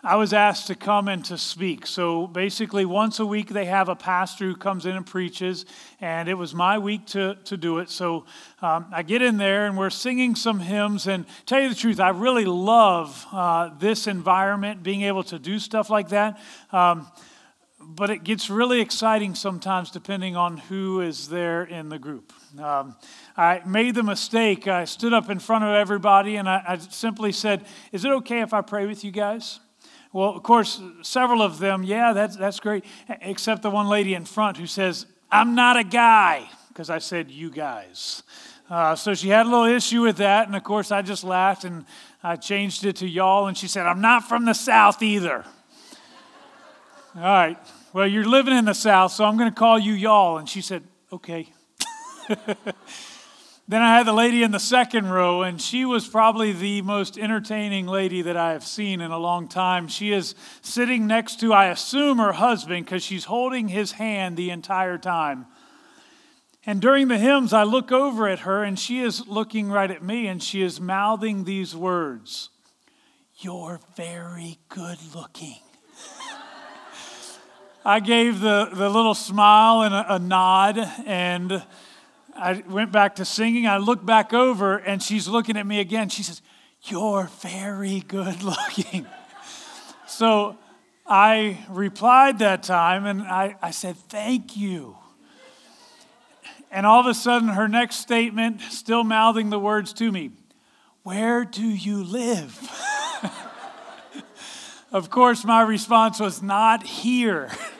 I 0.02 0.16
was 0.16 0.32
asked 0.32 0.68
to 0.68 0.74
come 0.74 1.08
and 1.08 1.22
to 1.26 1.36
speak. 1.36 1.86
So 1.86 2.26
basically, 2.26 2.86
once 2.86 3.20
a 3.20 3.26
week, 3.26 3.50
they 3.50 3.66
have 3.66 3.90
a 3.90 3.94
pastor 3.94 4.46
who 4.46 4.56
comes 4.56 4.86
in 4.86 4.96
and 4.96 5.04
preaches, 5.04 5.66
and 6.00 6.26
it 6.26 6.34
was 6.34 6.54
my 6.54 6.78
week 6.78 7.04
to, 7.08 7.36
to 7.44 7.58
do 7.58 7.78
it. 7.78 7.90
So 7.90 8.24
um, 8.62 8.86
I 8.92 9.02
get 9.02 9.20
in 9.20 9.36
there, 9.36 9.66
and 9.66 9.76
we're 9.76 9.90
singing 9.90 10.34
some 10.36 10.58
hymns. 10.58 11.06
And 11.06 11.26
tell 11.44 11.60
you 11.60 11.68
the 11.68 11.74
truth, 11.74 12.00
I 12.00 12.10
really 12.10 12.46
love 12.46 13.26
uh, 13.30 13.70
this 13.78 14.06
environment, 14.06 14.82
being 14.82 15.02
able 15.02 15.22
to 15.24 15.38
do 15.38 15.58
stuff 15.58 15.90
like 15.90 16.08
that. 16.08 16.40
Um, 16.72 17.06
but 17.78 18.08
it 18.08 18.24
gets 18.24 18.48
really 18.48 18.80
exciting 18.80 19.34
sometimes 19.34 19.90
depending 19.90 20.36
on 20.36 20.58
who 20.58 21.00
is 21.00 21.28
there 21.28 21.64
in 21.64 21.90
the 21.90 21.98
group. 21.98 22.32
Um, 22.58 22.96
I 23.36 23.62
made 23.66 23.94
the 23.94 24.02
mistake. 24.02 24.66
I 24.68 24.84
stood 24.84 25.12
up 25.12 25.28
in 25.28 25.38
front 25.38 25.64
of 25.64 25.74
everybody 25.74 26.36
and 26.36 26.48
I, 26.48 26.62
I 26.66 26.76
simply 26.76 27.32
said, 27.32 27.66
Is 27.90 28.04
it 28.04 28.12
okay 28.12 28.42
if 28.42 28.52
I 28.54 28.60
pray 28.60 28.86
with 28.86 29.02
you 29.02 29.10
guys? 29.10 29.60
Well, 30.12 30.34
of 30.34 30.42
course, 30.42 30.80
several 31.02 31.40
of 31.40 31.58
them, 31.58 31.84
yeah, 31.84 32.12
that's, 32.12 32.36
that's 32.36 32.58
great, 32.58 32.84
except 33.08 33.62
the 33.62 33.70
one 33.70 33.88
lady 33.88 34.14
in 34.14 34.24
front 34.24 34.56
who 34.56 34.66
says, 34.66 35.06
I'm 35.30 35.54
not 35.54 35.76
a 35.76 35.84
guy, 35.84 36.48
because 36.68 36.90
I 36.90 36.98
said, 36.98 37.30
You 37.30 37.50
guys. 37.50 38.24
Uh, 38.68 38.94
so 38.94 39.14
she 39.14 39.28
had 39.28 39.46
a 39.46 39.48
little 39.48 39.66
issue 39.66 40.02
with 40.02 40.18
that. 40.18 40.46
And 40.46 40.54
of 40.54 40.62
course, 40.62 40.92
I 40.92 41.02
just 41.02 41.24
laughed 41.24 41.64
and 41.64 41.84
I 42.22 42.36
changed 42.36 42.84
it 42.84 42.96
to 42.96 43.08
y'all. 43.08 43.48
And 43.48 43.58
she 43.58 43.66
said, 43.66 43.84
I'm 43.84 44.00
not 44.00 44.28
from 44.28 44.44
the 44.44 44.52
South 44.52 45.02
either. 45.02 45.44
All 47.16 47.22
right. 47.22 47.58
Well, 47.92 48.06
you're 48.06 48.24
living 48.24 48.54
in 48.54 48.66
the 48.66 48.74
South, 48.74 49.10
so 49.10 49.24
I'm 49.24 49.36
going 49.36 49.50
to 49.50 49.54
call 49.54 49.76
you 49.76 49.92
y'all. 49.92 50.38
And 50.38 50.48
she 50.48 50.60
said, 50.60 50.84
Okay. 51.12 51.52
then 53.70 53.82
I 53.82 53.96
had 53.96 54.06
the 54.06 54.12
lady 54.12 54.42
in 54.42 54.50
the 54.50 54.58
second 54.58 55.10
row, 55.10 55.42
and 55.42 55.60
she 55.60 55.84
was 55.84 56.08
probably 56.08 56.52
the 56.52 56.82
most 56.82 57.16
entertaining 57.16 57.86
lady 57.86 58.20
that 58.22 58.36
I 58.36 58.52
have 58.52 58.64
seen 58.64 59.00
in 59.00 59.12
a 59.12 59.18
long 59.18 59.46
time. 59.46 59.86
She 59.86 60.12
is 60.12 60.34
sitting 60.60 61.06
next 61.06 61.38
to, 61.40 61.52
I 61.52 61.66
assume, 61.66 62.18
her 62.18 62.32
husband 62.32 62.84
because 62.84 63.04
she's 63.04 63.26
holding 63.26 63.68
his 63.68 63.92
hand 63.92 64.36
the 64.36 64.50
entire 64.50 64.98
time. 64.98 65.46
And 66.66 66.80
during 66.80 67.06
the 67.06 67.16
hymns, 67.16 67.52
I 67.52 67.62
look 67.62 67.92
over 67.92 68.28
at 68.28 68.40
her, 68.40 68.64
and 68.64 68.76
she 68.76 69.00
is 69.00 69.28
looking 69.28 69.70
right 69.70 69.90
at 69.90 70.02
me, 70.02 70.26
and 70.26 70.42
she 70.42 70.62
is 70.62 70.80
mouthing 70.80 71.44
these 71.44 71.74
words 71.74 72.50
You're 73.36 73.78
very 73.96 74.58
good 74.68 74.98
looking. 75.14 75.60
I 77.84 78.00
gave 78.00 78.40
the, 78.40 78.68
the 78.72 78.90
little 78.90 79.14
smile 79.14 79.82
and 79.82 79.94
a, 79.94 80.14
a, 80.14 80.18
nod, 80.18 80.76
and 81.06 81.62
I 82.40 82.62
went 82.68 82.90
back 82.90 83.16
to 83.16 83.24
singing. 83.24 83.66
I 83.66 83.76
looked 83.76 84.06
back 84.06 84.32
over, 84.32 84.76
and 84.78 85.02
she's 85.02 85.28
looking 85.28 85.56
at 85.56 85.66
me 85.66 85.78
again. 85.78 86.08
She 86.08 86.22
says, 86.22 86.42
You're 86.84 87.30
very 87.40 88.00
good 88.00 88.42
looking. 88.42 89.06
so 90.06 90.56
I 91.06 91.64
replied 91.68 92.38
that 92.38 92.62
time, 92.62 93.06
and 93.06 93.22
I, 93.22 93.56
I 93.60 93.70
said, 93.70 93.96
Thank 93.96 94.56
you. 94.56 94.96
And 96.70 96.86
all 96.86 97.00
of 97.00 97.06
a 97.06 97.14
sudden, 97.14 97.48
her 97.48 97.68
next 97.68 97.96
statement, 97.96 98.60
still 98.62 99.04
mouthing 99.04 99.50
the 99.50 99.58
words 99.58 99.92
to 99.94 100.10
me, 100.10 100.30
Where 101.02 101.44
do 101.44 101.66
you 101.66 102.02
live? 102.02 102.58
Of 104.92 105.08
course, 105.08 105.44
my 105.44 105.62
response 105.62 106.18
was 106.18 106.42
not 106.42 106.84
here. 106.84 107.48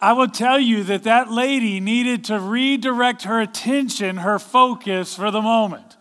I 0.00 0.12
will 0.12 0.28
tell 0.28 0.60
you 0.60 0.84
that 0.84 1.04
that 1.04 1.30
lady 1.30 1.80
needed 1.80 2.24
to 2.24 2.38
redirect 2.38 3.22
her 3.22 3.40
attention, 3.40 4.18
her 4.18 4.38
focus 4.38 5.14
for 5.14 5.30
the 5.30 5.40
moment. 5.40 5.96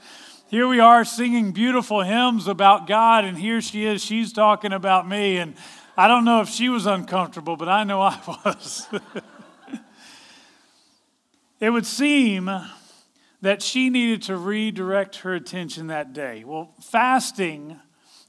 Here 0.47 0.67
we 0.67 0.81
are 0.81 1.05
singing 1.05 1.53
beautiful 1.53 2.01
hymns 2.01 2.47
about 2.47 2.87
God, 2.87 3.23
and 3.23 3.37
here 3.37 3.61
she 3.61 3.85
is, 3.85 4.03
she's 4.03 4.33
talking 4.33 4.73
about 4.73 5.07
me. 5.07 5.37
And 5.37 5.55
I 5.95 6.09
don't 6.09 6.25
know 6.25 6.41
if 6.41 6.49
she 6.49 6.67
was 6.67 6.85
uncomfortable, 6.85 7.55
but 7.55 7.69
I 7.69 7.85
know 7.85 8.01
I 8.01 8.19
was. 8.45 8.85
it 11.61 11.69
would 11.69 11.85
seem 11.85 12.51
that 13.41 13.61
she 13.61 13.89
needed 13.89 14.23
to 14.23 14.35
redirect 14.35 15.17
her 15.17 15.33
attention 15.33 15.87
that 15.87 16.11
day. 16.11 16.43
Well, 16.43 16.73
fasting 16.81 17.79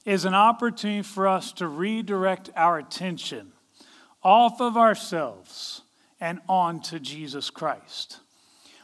is 0.05 0.23
an 0.23 0.33
opportunity 0.33 1.01
for 1.01 1.27
us 1.27 1.51
to 1.53 1.67
redirect 1.67 2.51
our 2.55 2.77
attention 2.77 3.51
off 4.27 4.59
of 4.59 4.75
ourselves 4.75 5.83
and 6.19 6.37
on 6.49 6.81
to 6.81 6.99
Jesus 6.99 7.49
Christ. 7.49 8.19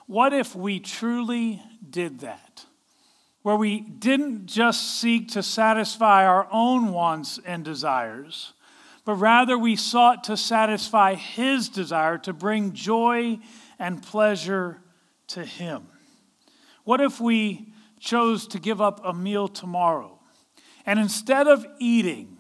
What 0.08 0.32
if 0.32 0.56
we 0.56 0.80
truly 0.80 1.62
did 1.88 2.22
that? 2.22 2.64
Where 3.42 3.58
we 3.58 3.82
didn't 3.82 4.46
just 4.46 5.02
seek 5.02 5.28
to 5.32 5.44
satisfy 5.44 6.26
our 6.26 6.48
own 6.50 6.94
wants 6.94 7.42
and 7.46 7.66
desires, 7.66 8.54
but 9.04 9.16
rather 9.16 9.58
we 9.58 9.76
sought 9.76 10.24
to 10.24 10.38
satisfy 10.38 11.16
His 11.16 11.68
desire 11.68 12.18
to 12.20 12.32
bring 12.32 12.72
joy 12.72 13.38
and 13.78 14.02
pleasure 14.02 14.82
to 15.28 15.44
Him. 15.44 15.88
What 16.86 17.02
if 17.02 17.20
we 17.20 17.74
chose 18.00 18.48
to 18.48 18.60
give 18.60 18.80
up 18.80 19.02
a 19.04 19.14
meal 19.14 19.50
tomorrow 19.50 20.22
and 20.86 21.00
instead 21.00 21.48
of 21.48 21.66
eating, 21.80 22.38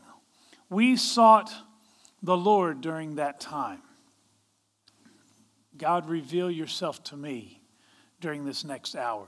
we 0.70 0.96
sought 0.96 1.54
the 2.24 2.38
Lord 2.38 2.82
during 2.82 3.16
that 3.16 3.40
time. 3.40 3.82
God, 5.78 6.10
reveal 6.10 6.50
yourself 6.50 7.04
to 7.06 7.18
me 7.18 7.62
during 8.22 8.46
this 8.46 8.64
next 8.64 8.96
hour. 8.96 9.28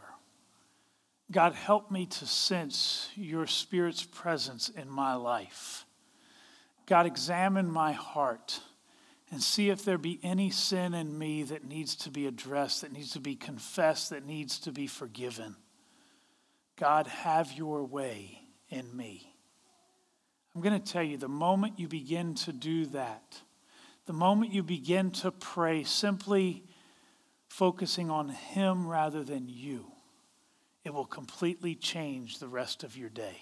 God, 1.31 1.53
help 1.53 1.91
me 1.91 2.05
to 2.05 2.25
sense 2.25 3.09
your 3.15 3.47
Spirit's 3.47 4.03
presence 4.03 4.69
in 4.69 4.89
my 4.89 5.15
life. 5.15 5.85
God, 6.85 7.05
examine 7.05 7.69
my 7.69 7.91
heart 7.91 8.61
and 9.31 9.41
see 9.41 9.69
if 9.69 9.83
there 9.83 9.97
be 9.97 10.19
any 10.23 10.51
sin 10.51 10.93
in 10.93 11.17
me 11.17 11.43
that 11.43 11.65
needs 11.67 11.95
to 11.95 12.11
be 12.11 12.27
addressed, 12.27 12.81
that 12.81 12.93
needs 12.93 13.11
to 13.11 13.19
be 13.19 13.35
confessed, 13.35 14.11
that 14.11 14.25
needs 14.25 14.59
to 14.59 14.71
be 14.71 14.87
forgiven. 14.87 15.55
God, 16.77 17.07
have 17.07 17.51
your 17.51 17.83
way 17.83 18.39
in 18.69 18.95
me. 18.95 19.34
I'm 20.55 20.61
going 20.61 20.79
to 20.81 20.91
tell 20.91 21.03
you 21.03 21.17
the 21.17 21.27
moment 21.27 21.79
you 21.79 21.89
begin 21.89 22.33
to 22.35 22.53
do 22.53 22.85
that, 22.87 23.41
the 24.05 24.13
moment 24.13 24.53
you 24.53 24.63
begin 24.63 25.11
to 25.11 25.31
pray, 25.31 25.83
simply 25.83 26.63
focusing 27.49 28.09
on 28.09 28.29
Him 28.29 28.87
rather 28.87 29.21
than 29.21 29.49
you, 29.49 29.91
it 30.85 30.93
will 30.93 31.05
completely 31.05 31.75
change 31.75 32.39
the 32.39 32.47
rest 32.47 32.83
of 32.83 32.95
your 32.95 33.09
day. 33.09 33.41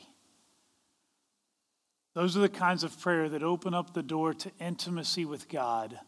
Those 2.16 2.36
are 2.36 2.42
the 2.42 2.50
kinds 2.50 2.84
of 2.84 3.00
prayer 3.00 3.30
that 3.30 3.44
open 3.44 3.74
up 3.74 3.94
the 3.94 4.04
door 4.04 4.34
to 4.34 4.52
intimacy 4.60 5.26
with 5.26 5.50
God 5.50 6.00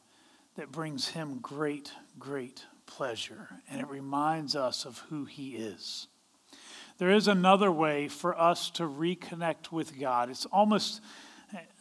that 0.55 0.71
brings 0.71 1.09
Him 1.09 1.39
great, 1.39 1.91
great 2.17 2.63
pleasure. 2.87 3.49
And 3.69 3.81
it 3.81 3.87
reminds 3.87 4.55
us 4.55 4.85
of 4.85 4.99
who 5.09 5.25
He 5.25 5.55
is. 5.55 6.07
There 6.97 7.11
is 7.11 7.27
another 7.27 7.71
way 7.71 8.07
for 8.07 8.39
us 8.39 8.69
to 8.71 8.83
reconnect 8.83 9.71
with 9.71 9.99
God. 9.99 10.29
It's 10.29 10.45
almost, 10.45 11.01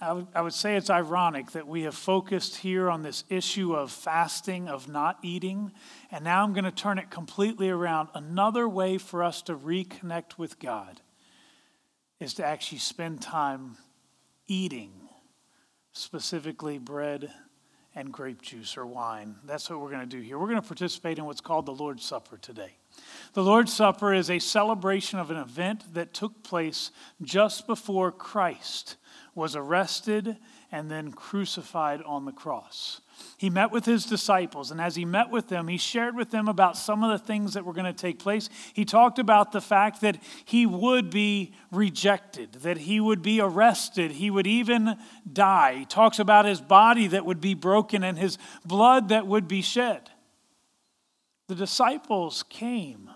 I 0.01 0.41
would 0.41 0.53
say 0.53 0.77
it's 0.77 0.91
ironic 0.91 1.53
that 1.53 1.69
we 1.69 1.83
have 1.83 1.95
focused 1.95 2.57
here 2.57 2.91
on 2.91 3.03
this 3.03 3.23
issue 3.29 3.75
of 3.75 3.93
fasting, 3.93 4.69
of 4.69 4.89
not 4.89 5.19
eating, 5.23 5.71
and 6.11 6.25
now 6.25 6.43
I'm 6.43 6.53
going 6.53 6.65
to 6.65 6.73
turn 6.73 6.99
it 6.99 7.11
completely 7.11 7.71
around. 7.71 8.09
Another 8.15 8.69
way 8.69 8.99
for 8.99 9.23
us 9.23 9.41
to 9.43 9.55
reconnect 9.55 10.37
with 10.37 10.59
God 10.59 11.01
is 12.19 12.35
to 12.35 12.45
actually 12.45 12.79
spend 12.79 13.23
time 13.23 13.77
eating, 14.49 14.93
specifically 15.93 16.79
bread 16.79 17.33
and 17.95 18.13
grape 18.13 18.43
juice 18.43 18.77
or 18.77 18.85
wine. 18.85 19.37
That's 19.45 19.71
what 19.71 19.81
we're 19.81 19.91
going 19.91 20.09
to 20.09 20.17
do 20.17 20.21
here. 20.21 20.41
We're 20.41 20.49
going 20.49 20.61
to 20.61 20.67
participate 20.67 21.19
in 21.19 21.25
what's 21.25 21.41
called 21.41 21.67
the 21.67 21.73
Lord's 21.73 22.05
Supper 22.05 22.37
today. 22.37 22.79
The 23.35 23.43
Lord's 23.43 23.73
Supper 23.73 24.15
is 24.15 24.31
a 24.31 24.39
celebration 24.39 25.19
of 25.19 25.33
an 25.33 25.37
event 25.37 25.93
that 25.95 26.15
took 26.15 26.45
place 26.45 26.93
just 27.21 27.67
before 27.67 28.13
Christ 28.13 28.95
was 29.35 29.57
arrested 29.57 30.37
and 30.71 30.89
then 30.89 31.11
crucified 31.11 32.01
on 32.03 32.27
the 32.27 32.33
cross. 32.33 33.01
He 33.37 33.51
met 33.51 33.73
with 33.73 33.87
his 33.87 34.07
disciples, 34.07 34.71
and 34.71 34.81
as 34.81 34.95
he 34.95 35.05
met 35.05 35.31
with 35.31 35.49
them, 35.49 35.67
he 35.67 35.79
shared 35.79 36.15
with 36.15 36.31
them 36.31 36.47
about 36.47 36.77
some 36.77 37.03
of 37.03 37.11
the 37.11 37.27
things 37.27 37.55
that 37.55 37.65
were 37.65 37.73
going 37.73 37.93
to 37.93 37.93
take 37.93 38.21
place. 38.21 38.49
He 38.73 38.85
talked 38.85 39.19
about 39.19 39.51
the 39.51 39.61
fact 39.61 40.01
that 40.03 40.17
he 40.45 40.65
would 40.65 41.11
be 41.11 41.55
rejected, 41.73 42.53
that 42.63 42.79
he 42.79 43.01
would 43.01 43.21
be 43.21 43.41
arrested, 43.41 44.13
he 44.13 44.31
would 44.31 44.47
even 44.47 44.97
die. 45.33 45.75
He 45.79 45.85
talks 45.87 46.21
about 46.21 46.45
his 46.45 46.61
body 46.61 47.09
that 47.09 47.27
would 47.27 47.41
be 47.41 47.55
broken 47.55 48.05
and 48.05 48.17
his 48.17 48.39
blood 48.65 49.09
that 49.09 49.27
would 49.27 49.49
be 49.49 49.61
shed. 49.61 50.09
The 51.49 51.57
disciples 51.57 52.45
came 52.45 53.11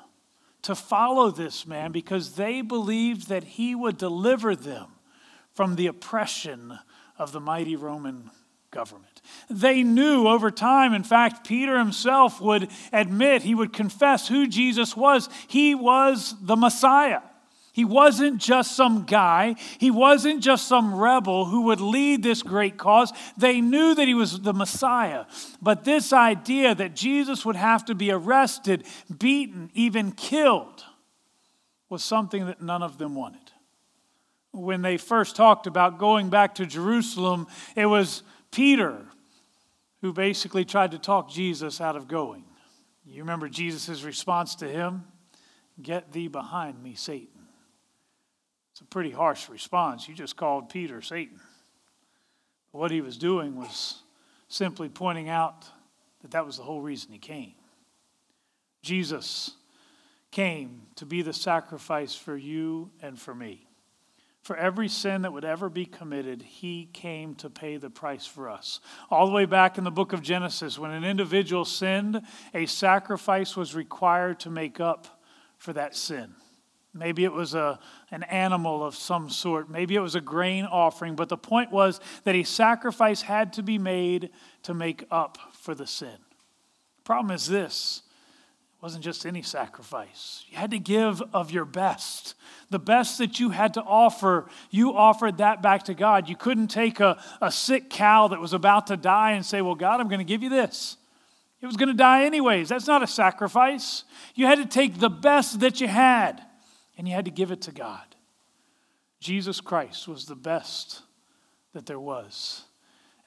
to 0.63 0.75
follow 0.75 1.31
this 1.31 1.67
man 1.67 1.93
because 1.93 2.35
they 2.35 2.61
believed 2.61 3.29
that 3.29 3.45
he 3.45 3.75
would 3.75 3.97
deliver 3.97 4.57
them 4.57 4.87
from 5.55 5.77
the 5.77 5.87
oppression 5.87 6.79
of 7.17 7.33
the 7.33 7.41
mighty 7.41 7.77
Roman 7.77 8.31
government. 8.71 9.23
They 9.49 9.83
knew 9.83 10.27
over 10.27 10.51
time, 10.51 10.95
in 10.95 11.03
fact, 11.03 11.47
Peter 11.47 11.79
himself 11.79 12.41
would 12.41 12.69
admit, 12.93 13.43
he 13.43 13.55
would 13.55 13.73
confess 13.73 14.29
who 14.29 14.47
Jesus 14.47 14.97
was. 14.97 15.29
He 15.49 15.75
was 15.75 16.35
the 16.41 16.57
Messiah. 16.57 17.23
He 17.79 17.85
wasn't 17.85 18.39
just 18.39 18.75
some 18.75 19.05
guy. 19.05 19.55
He 19.79 19.93
wasn't 19.93 20.43
just 20.43 20.67
some 20.67 20.97
rebel 20.97 21.45
who 21.45 21.61
would 21.67 21.81
lead 21.81 22.25
this 22.25 22.43
great 22.43 22.77
cause. 22.77 23.13
They 23.37 23.61
knew 23.61 23.95
that 23.95 24.09
he 24.09 24.15
was 24.15 24.41
the 24.41 24.53
Messiah. 24.53 25.27
But 25.63 25.85
this 25.85 26.13
idea 26.13 26.75
that 26.75 26.97
Jesus 26.97 27.47
would 27.47 27.55
have 27.55 27.85
to 27.85 27.95
be 27.95 28.11
arrested, 28.11 28.85
beaten, 29.17 29.71
even 29.75 30.11
killed 30.11 30.85
was 31.89 32.03
something 32.03 32.47
that 32.47 32.61
none 32.61 32.83
of 32.83 32.99
them 32.99 33.15
wanted. 33.15 33.53
When 34.51 34.83
they 34.83 34.97
first 34.97 35.37
talked 35.37 35.69
about 35.69 35.99
going 35.99 36.31
back 36.31 36.57
to 36.57 36.67
Jerusalem, 36.67 37.47
it 37.77 37.87
was 37.87 38.25
Peter 38.51 39.07
who 40.01 40.13
basically 40.13 40.65
tried 40.65 40.91
to 40.91 40.99
talk 40.99 41.31
Jesus 41.31 41.81
out 41.81 41.95
of 41.95 42.09
going. 42.09 42.43
You 43.07 43.23
remember 43.23 43.49
Jesus' 43.49 44.03
response 44.03 44.57
to 44.57 44.67
him? 44.67 45.05
Get 45.81 46.11
thee 46.11 46.27
behind 46.27 46.83
me, 46.83 46.97
Satan. 46.97 47.38
It's 48.79 48.85
a 48.85 48.91
pretty 48.91 49.11
harsh 49.11 49.49
response. 49.49 50.09
You 50.09 50.15
just 50.15 50.37
called 50.37 50.69
Peter 50.69 51.03
Satan. 51.03 51.41
What 52.71 52.93
he 52.93 53.01
was 53.01 53.19
doing 53.19 53.57
was 53.57 54.03
simply 54.47 54.89
pointing 54.89 55.29
out 55.29 55.67
that 56.23 56.31
that 56.31 56.47
was 56.47 56.59
the 56.59 56.63
whole 56.63 56.81
reason 56.81 57.11
he 57.11 57.19
came. 57.19 57.55
Jesus 58.81 59.51
came 60.31 60.83
to 60.95 61.05
be 61.05 61.23
the 61.23 61.33
sacrifice 61.33 62.15
for 62.15 62.37
you 62.37 62.93
and 63.03 63.19
for 63.19 63.35
me. 63.35 63.67
For 64.43 64.55
every 64.55 64.87
sin 64.87 65.23
that 65.23 65.33
would 65.33 65.45
ever 65.45 65.69
be 65.69 65.85
committed, 65.85 66.41
he 66.43 66.89
came 66.93 67.35
to 67.35 67.51
pay 67.51 67.79
the 67.79 67.91
price 67.91 68.27
for 68.27 68.49
us. 68.49 68.79
All 69.11 69.27
the 69.27 69.33
way 69.33 69.45
back 69.45 69.77
in 69.77 69.83
the 69.83 69.91
book 69.91 70.13
of 70.13 70.23
Genesis, 70.23 70.79
when 70.79 70.93
an 70.93 71.03
individual 71.03 71.65
sinned, 71.65 72.23
a 72.55 72.67
sacrifice 72.67 73.57
was 73.57 73.75
required 73.75 74.39
to 74.39 74.51
make 74.51 74.79
up 74.79 75.21
for 75.57 75.73
that 75.73 75.97
sin. 75.97 76.37
Maybe 76.99 77.25
it 77.25 77.33
was 77.33 77.55
a, 77.55 77.79
an 78.11 78.25
animal 78.25 78.85
of 78.85 78.95
some 78.95 79.31
sort. 79.31 79.71
Maybe 79.71 79.95
it 79.95 80.01
was 80.01 80.15
a 80.15 80.21
grain 80.21 80.65
offering. 80.65 81.15
But 81.15 81.29
the 81.29 81.37
point 81.37 81.71
was 81.71 82.01
that 82.25 82.35
a 82.35 82.43
sacrifice 82.43 83.23
had 83.23 83.53
to 83.55 83.63
be 83.63 83.79
made 83.79 84.31
to 84.65 84.75
make 84.75 85.05
up 85.11 85.39
for 85.53 85.75
the 85.75 85.87
sin. 85.87 86.17
The 86.97 87.03
problem 87.05 87.35
is 87.35 87.47
this 87.47 88.03
it 88.79 88.83
wasn't 88.83 89.05
just 89.05 89.27
any 89.27 89.43
sacrifice. 89.43 90.45
You 90.49 90.57
had 90.57 90.73
to 90.73 90.79
give 90.79 91.23
of 91.33 91.51
your 91.51 91.65
best. 91.65 92.35
The 92.71 92.79
best 92.79 93.19
that 93.19 93.41
you 93.41 93.51
had 93.51 93.75
to 93.75 93.83
offer, 93.83 94.47
you 94.71 94.95
offered 94.95 95.39
that 95.39 95.63
back 95.63 95.85
to 95.85 95.95
God. 95.95 96.29
You 96.29 96.37
couldn't 96.37 96.69
take 96.69 97.01
a, 97.01 97.23
a 97.41 97.51
sick 97.51 97.91
cow 97.91 98.29
that 98.29 98.41
was 98.41 98.53
about 98.53 98.89
to 98.89 98.97
die 98.97 99.33
and 99.33 99.47
say, 99.47 99.63
Well, 99.63 99.75
God, 99.75 100.01
I'm 100.01 100.09
going 100.09 100.19
to 100.19 100.25
give 100.25 100.43
you 100.43 100.51
this. 100.51 100.97
It 101.61 101.67
was 101.67 101.77
going 101.77 101.89
to 101.89 101.95
die 101.95 102.25
anyways. 102.25 102.69
That's 102.69 102.87
not 102.87 103.03
a 103.03 103.07
sacrifice. 103.07 104.05
You 104.35 104.47
had 104.47 104.59
to 104.59 104.67
take 104.67 105.01
the 105.01 105.11
best 105.11 105.61
that 105.61 105.81
you 105.81 105.89
had 105.89 106.41
and 106.99 107.09
you 107.09 107.15
had 107.15 107.25
to 107.25 107.31
give 107.31 107.51
it 107.51 107.63
to 107.63 107.73
God. 107.73 108.17
Jesus 109.21 109.61
Christ 109.63 110.07
was 110.07 110.27
the 110.27 110.37
best 110.37 111.01
that 111.73 111.87
there 111.87 112.01
was 112.01 112.65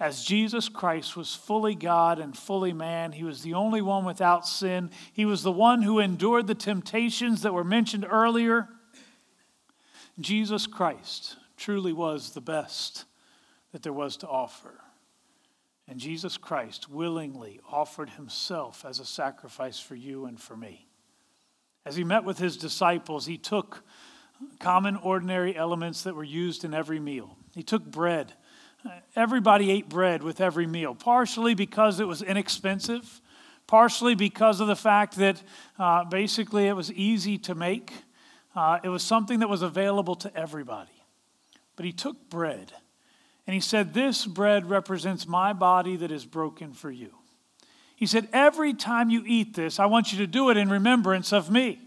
as 0.02 0.24
Jesus 0.24 0.68
Christ 0.68 1.16
was 1.16 1.36
fully 1.36 1.76
God 1.76 2.18
and 2.18 2.36
fully 2.36 2.74
man. 2.74 3.12
He 3.12 3.24
was 3.24 3.44
the 3.44 3.54
only 3.54 3.84
one 3.84 4.04
without 4.04 4.48
sin. 4.48 4.90
He 5.14 5.26
was 5.26 5.44
the 5.44 5.52
one 5.52 5.84
who 5.84 6.00
endured 6.00 6.48
the 6.48 6.56
temptations 6.56 7.44
that 7.44 7.54
were 7.54 7.64
mentioned 7.64 8.08
earlier. 8.10 8.68
Jesus 10.20 10.66
Christ 10.66 11.38
truly 11.56 11.94
was 11.94 12.32
the 12.32 12.42
best 12.42 13.06
that 13.74 13.84
there 13.84 13.94
was 13.94 14.18
to 14.18 14.28
offer. 14.28 14.82
And 15.88 16.00
Jesus 16.00 16.36
Christ 16.36 16.90
willingly 16.90 17.60
offered 17.70 18.10
himself 18.10 18.84
as 18.84 19.00
a 19.00 19.06
sacrifice 19.06 19.80
for 19.80 19.94
you 19.94 20.26
and 20.26 20.42
for 20.42 20.58
me. 20.58 20.88
As 21.86 21.96
he 21.96 22.04
met 22.04 22.24
with 22.24 22.38
his 22.38 22.58
disciples, 22.58 23.26
he 23.26 23.38
took 23.38 23.84
common, 24.60 24.96
ordinary 24.98 25.56
elements 25.56 26.04
that 26.04 26.16
were 26.16 26.24
used 26.24 26.64
in 26.64 26.74
every 26.74 27.00
meal. 27.00 27.38
He 27.54 27.64
took 27.64 27.84
bread 27.84 28.34
everybody 29.16 29.72
ate 29.72 29.90
bread 29.90 30.24
with 30.24 30.42
every 30.42 30.68
meal, 30.68 30.96
partially 30.96 31.54
because 31.54 32.00
it 32.00 32.08
was 32.08 32.22
inexpensive, 32.22 33.22
partially 33.68 34.16
because 34.16 34.60
of 34.60 34.68
the 34.68 34.76
fact 34.76 35.16
that 35.18 35.42
uh, 35.80 36.04
basically 36.06 36.68
it 36.68 36.74
was 36.74 36.92
easy 36.94 37.38
to 37.38 37.56
make. 37.56 37.92
Uh, 38.56 38.80
it 38.84 38.90
was 38.90 39.04
something 39.04 39.40
that 39.40 39.50
was 39.50 39.62
available 39.62 40.16
to 40.16 40.36
everybody. 40.36 40.92
But 41.76 41.86
he 41.86 41.92
took 41.92 42.30
bread 42.30 42.72
and 43.48 43.54
he 43.54 43.60
said, 43.60 43.94
This 43.94 44.26
bread 44.26 44.70
represents 44.70 45.28
my 45.28 45.54
body 45.54 45.96
that 45.98 46.12
is 46.12 46.26
broken 46.26 46.74
for 46.74 46.92
you. 46.92 47.16
He 48.02 48.08
said, 48.08 48.28
Every 48.34 48.74
time 48.74 49.12
you 49.12 49.24
eat 49.28 49.54
this, 49.54 49.80
I 49.80 49.86
want 49.86 50.12
you 50.12 50.18
to 50.18 50.28
do 50.28 50.50
it 50.50 50.58
in 50.58 50.72
remembrance 50.72 51.32
of 51.32 51.52
me. 51.52 51.80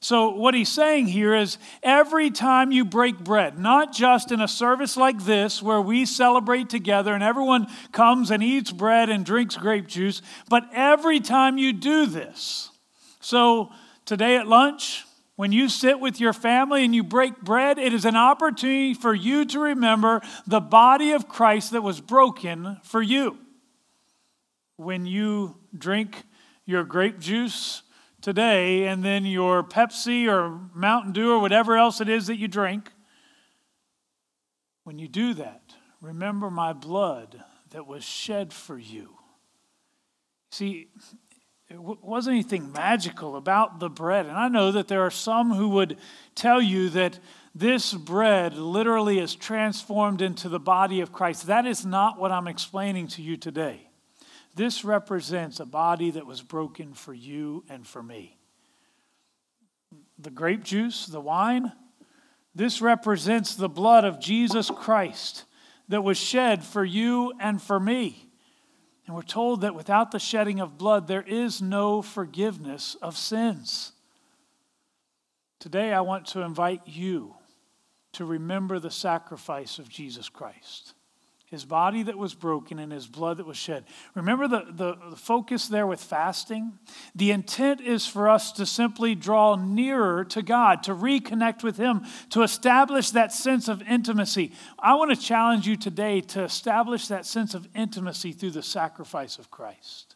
So, 0.00 0.30
what 0.30 0.54
he's 0.54 0.70
saying 0.70 1.08
here 1.08 1.34
is 1.34 1.58
every 1.82 2.30
time 2.30 2.72
you 2.72 2.86
break 2.86 3.18
bread, 3.18 3.58
not 3.58 3.92
just 3.92 4.32
in 4.32 4.40
a 4.40 4.48
service 4.48 4.96
like 4.96 5.22
this 5.26 5.62
where 5.62 5.82
we 5.82 6.06
celebrate 6.06 6.70
together 6.70 7.12
and 7.12 7.22
everyone 7.22 7.66
comes 7.92 8.30
and 8.30 8.42
eats 8.42 8.72
bread 8.72 9.10
and 9.10 9.22
drinks 9.22 9.58
grape 9.58 9.86
juice, 9.86 10.22
but 10.48 10.64
every 10.72 11.20
time 11.20 11.58
you 11.58 11.74
do 11.74 12.06
this. 12.06 12.70
So, 13.20 13.70
today 14.06 14.38
at 14.38 14.46
lunch, 14.46 15.04
when 15.36 15.52
you 15.52 15.68
sit 15.68 16.00
with 16.00 16.22
your 16.22 16.32
family 16.32 16.86
and 16.86 16.94
you 16.94 17.04
break 17.04 17.38
bread, 17.38 17.78
it 17.78 17.92
is 17.92 18.06
an 18.06 18.16
opportunity 18.16 18.94
for 18.94 19.12
you 19.12 19.44
to 19.44 19.60
remember 19.60 20.22
the 20.46 20.60
body 20.60 21.12
of 21.12 21.28
Christ 21.28 21.72
that 21.72 21.82
was 21.82 22.00
broken 22.00 22.78
for 22.82 23.02
you. 23.02 23.36
When 24.80 25.04
you 25.04 25.58
drink 25.76 26.22
your 26.64 26.84
grape 26.84 27.18
juice, 27.18 27.82
today 28.20 28.86
and 28.86 29.04
then 29.04 29.24
your 29.24 29.62
Pepsi 29.62 30.26
or 30.26 30.58
Mountain 30.74 31.12
Dew 31.12 31.32
or 31.32 31.38
whatever 31.38 31.76
else 31.76 32.00
it 32.00 32.08
is 32.08 32.26
that 32.28 32.36
you 32.36 32.48
drink, 32.48 32.90
when 34.84 34.98
you 34.98 35.06
do 35.06 35.34
that, 35.34 35.74
remember 36.00 36.50
my 36.50 36.72
blood 36.72 37.42
that 37.70 37.86
was 37.86 38.04
shed 38.04 38.52
for 38.52 38.78
you. 38.78 39.16
See, 40.50 40.88
it 41.68 41.78
wasn't 41.78 42.34
anything 42.34 42.72
magical 42.72 43.36
about 43.36 43.80
the 43.80 43.88
bread. 43.90 44.26
And 44.26 44.36
I 44.36 44.48
know 44.48 44.72
that 44.72 44.88
there 44.88 45.02
are 45.02 45.10
some 45.10 45.52
who 45.52 45.68
would 45.68 45.98
tell 46.34 46.60
you 46.60 46.88
that 46.90 47.18
this 47.54 47.92
bread 47.92 48.54
literally 48.54 49.18
is 49.18 49.34
transformed 49.34 50.22
into 50.22 50.48
the 50.48 50.58
body 50.58 51.00
of 51.00 51.12
Christ. 51.12 51.46
That 51.46 51.66
is 51.66 51.84
not 51.84 52.18
what 52.18 52.32
I'm 52.32 52.48
explaining 52.48 53.08
to 53.08 53.22
you 53.22 53.36
today. 53.36 53.89
This 54.60 54.84
represents 54.84 55.58
a 55.58 55.64
body 55.64 56.10
that 56.10 56.26
was 56.26 56.42
broken 56.42 56.92
for 56.92 57.14
you 57.14 57.64
and 57.70 57.86
for 57.86 58.02
me. 58.02 58.36
The 60.18 60.28
grape 60.28 60.64
juice, 60.64 61.06
the 61.06 61.18
wine, 61.18 61.72
this 62.54 62.82
represents 62.82 63.54
the 63.54 63.70
blood 63.70 64.04
of 64.04 64.20
Jesus 64.20 64.70
Christ 64.70 65.46
that 65.88 66.04
was 66.04 66.18
shed 66.18 66.62
for 66.62 66.84
you 66.84 67.32
and 67.40 67.62
for 67.62 67.80
me. 67.80 68.28
And 69.06 69.16
we're 69.16 69.22
told 69.22 69.62
that 69.62 69.74
without 69.74 70.10
the 70.10 70.18
shedding 70.18 70.60
of 70.60 70.76
blood, 70.76 71.08
there 71.08 71.24
is 71.26 71.62
no 71.62 72.02
forgiveness 72.02 72.98
of 73.00 73.16
sins. 73.16 73.92
Today, 75.58 75.94
I 75.94 76.02
want 76.02 76.26
to 76.26 76.42
invite 76.42 76.82
you 76.84 77.34
to 78.12 78.26
remember 78.26 78.78
the 78.78 78.90
sacrifice 78.90 79.78
of 79.78 79.88
Jesus 79.88 80.28
Christ 80.28 80.92
his 81.50 81.64
body 81.64 82.04
that 82.04 82.16
was 82.16 82.32
broken 82.32 82.78
and 82.78 82.92
his 82.92 83.08
blood 83.08 83.38
that 83.38 83.46
was 83.46 83.56
shed. 83.56 83.84
Remember 84.14 84.46
the, 84.46 84.66
the, 84.70 84.96
the, 85.10 85.16
focus 85.16 85.66
there 85.66 85.86
with 85.86 86.00
fasting? 86.00 86.78
The 87.16 87.32
intent 87.32 87.80
is 87.80 88.06
for 88.06 88.28
us 88.28 88.52
to 88.52 88.64
simply 88.64 89.16
draw 89.16 89.56
nearer 89.56 90.24
to 90.26 90.42
God, 90.42 90.84
to 90.84 90.94
reconnect 90.94 91.64
with 91.64 91.76
him, 91.76 92.02
to 92.30 92.42
establish 92.42 93.10
that 93.10 93.32
sense 93.32 93.66
of 93.66 93.82
intimacy. 93.82 94.52
I 94.78 94.94
want 94.94 95.10
to 95.10 95.20
challenge 95.20 95.66
you 95.66 95.76
today 95.76 96.20
to 96.20 96.44
establish 96.44 97.08
that 97.08 97.26
sense 97.26 97.52
of 97.54 97.66
intimacy 97.74 98.30
through 98.30 98.52
the 98.52 98.62
sacrifice 98.62 99.36
of 99.36 99.50
Christ. 99.50 100.14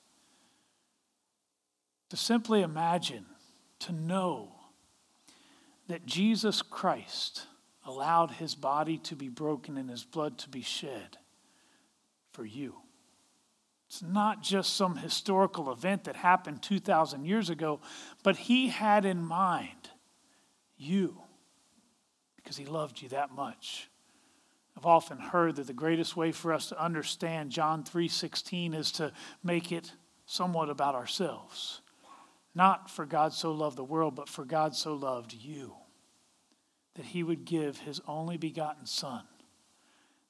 To 2.10 2.16
simply 2.16 2.62
imagine, 2.62 3.26
to 3.80 3.92
know 3.92 4.52
that 5.88 6.06
Jesus 6.06 6.62
Christ 6.62 7.48
allowed 7.84 8.30
his 8.30 8.54
body 8.54 8.98
to 8.98 9.16
be 9.16 9.28
broken 9.28 9.76
and 9.76 9.90
his 9.90 10.04
blood 10.04 10.38
to 10.38 10.48
be 10.48 10.62
shed 10.62 11.18
for 12.34 12.44
you. 12.44 12.74
It's 13.86 14.02
not 14.02 14.42
just 14.42 14.74
some 14.74 14.96
historical 14.96 15.70
event 15.70 16.04
that 16.04 16.16
happened 16.16 16.62
2,000 16.62 17.24
years 17.24 17.48
ago, 17.48 17.80
but 18.22 18.36
he 18.36 18.68
had 18.68 19.04
in 19.04 19.24
mind 19.24 19.90
you 20.76 21.22
because 22.34 22.56
he 22.56 22.64
loved 22.64 23.00
you 23.00 23.08
that 23.10 23.30
much. 23.30 23.88
I've 24.76 24.86
often 24.86 25.18
heard 25.18 25.56
that 25.56 25.68
the 25.68 25.72
greatest 25.72 26.16
way 26.16 26.32
for 26.32 26.52
us 26.52 26.68
to 26.70 26.82
understand 26.82 27.52
John 27.52 27.84
3:16 27.84 28.74
is 28.74 28.90
to 28.92 29.12
make 29.42 29.70
it 29.70 29.94
somewhat 30.26 30.68
about 30.68 30.96
ourselves. 30.96 31.80
Not 32.54 32.90
for 32.90 33.06
God 33.06 33.32
so 33.32 33.52
loved 33.52 33.76
the 33.76 33.84
world, 33.84 34.16
but 34.16 34.28
for 34.28 34.44
God 34.44 34.74
so 34.74 34.94
loved 34.94 35.32
you 35.32 35.76
that 36.94 37.06
he 37.06 37.22
would 37.22 37.44
give 37.44 37.78
his 37.78 38.00
only 38.06 38.36
begotten 38.36 38.86
son 38.86 39.26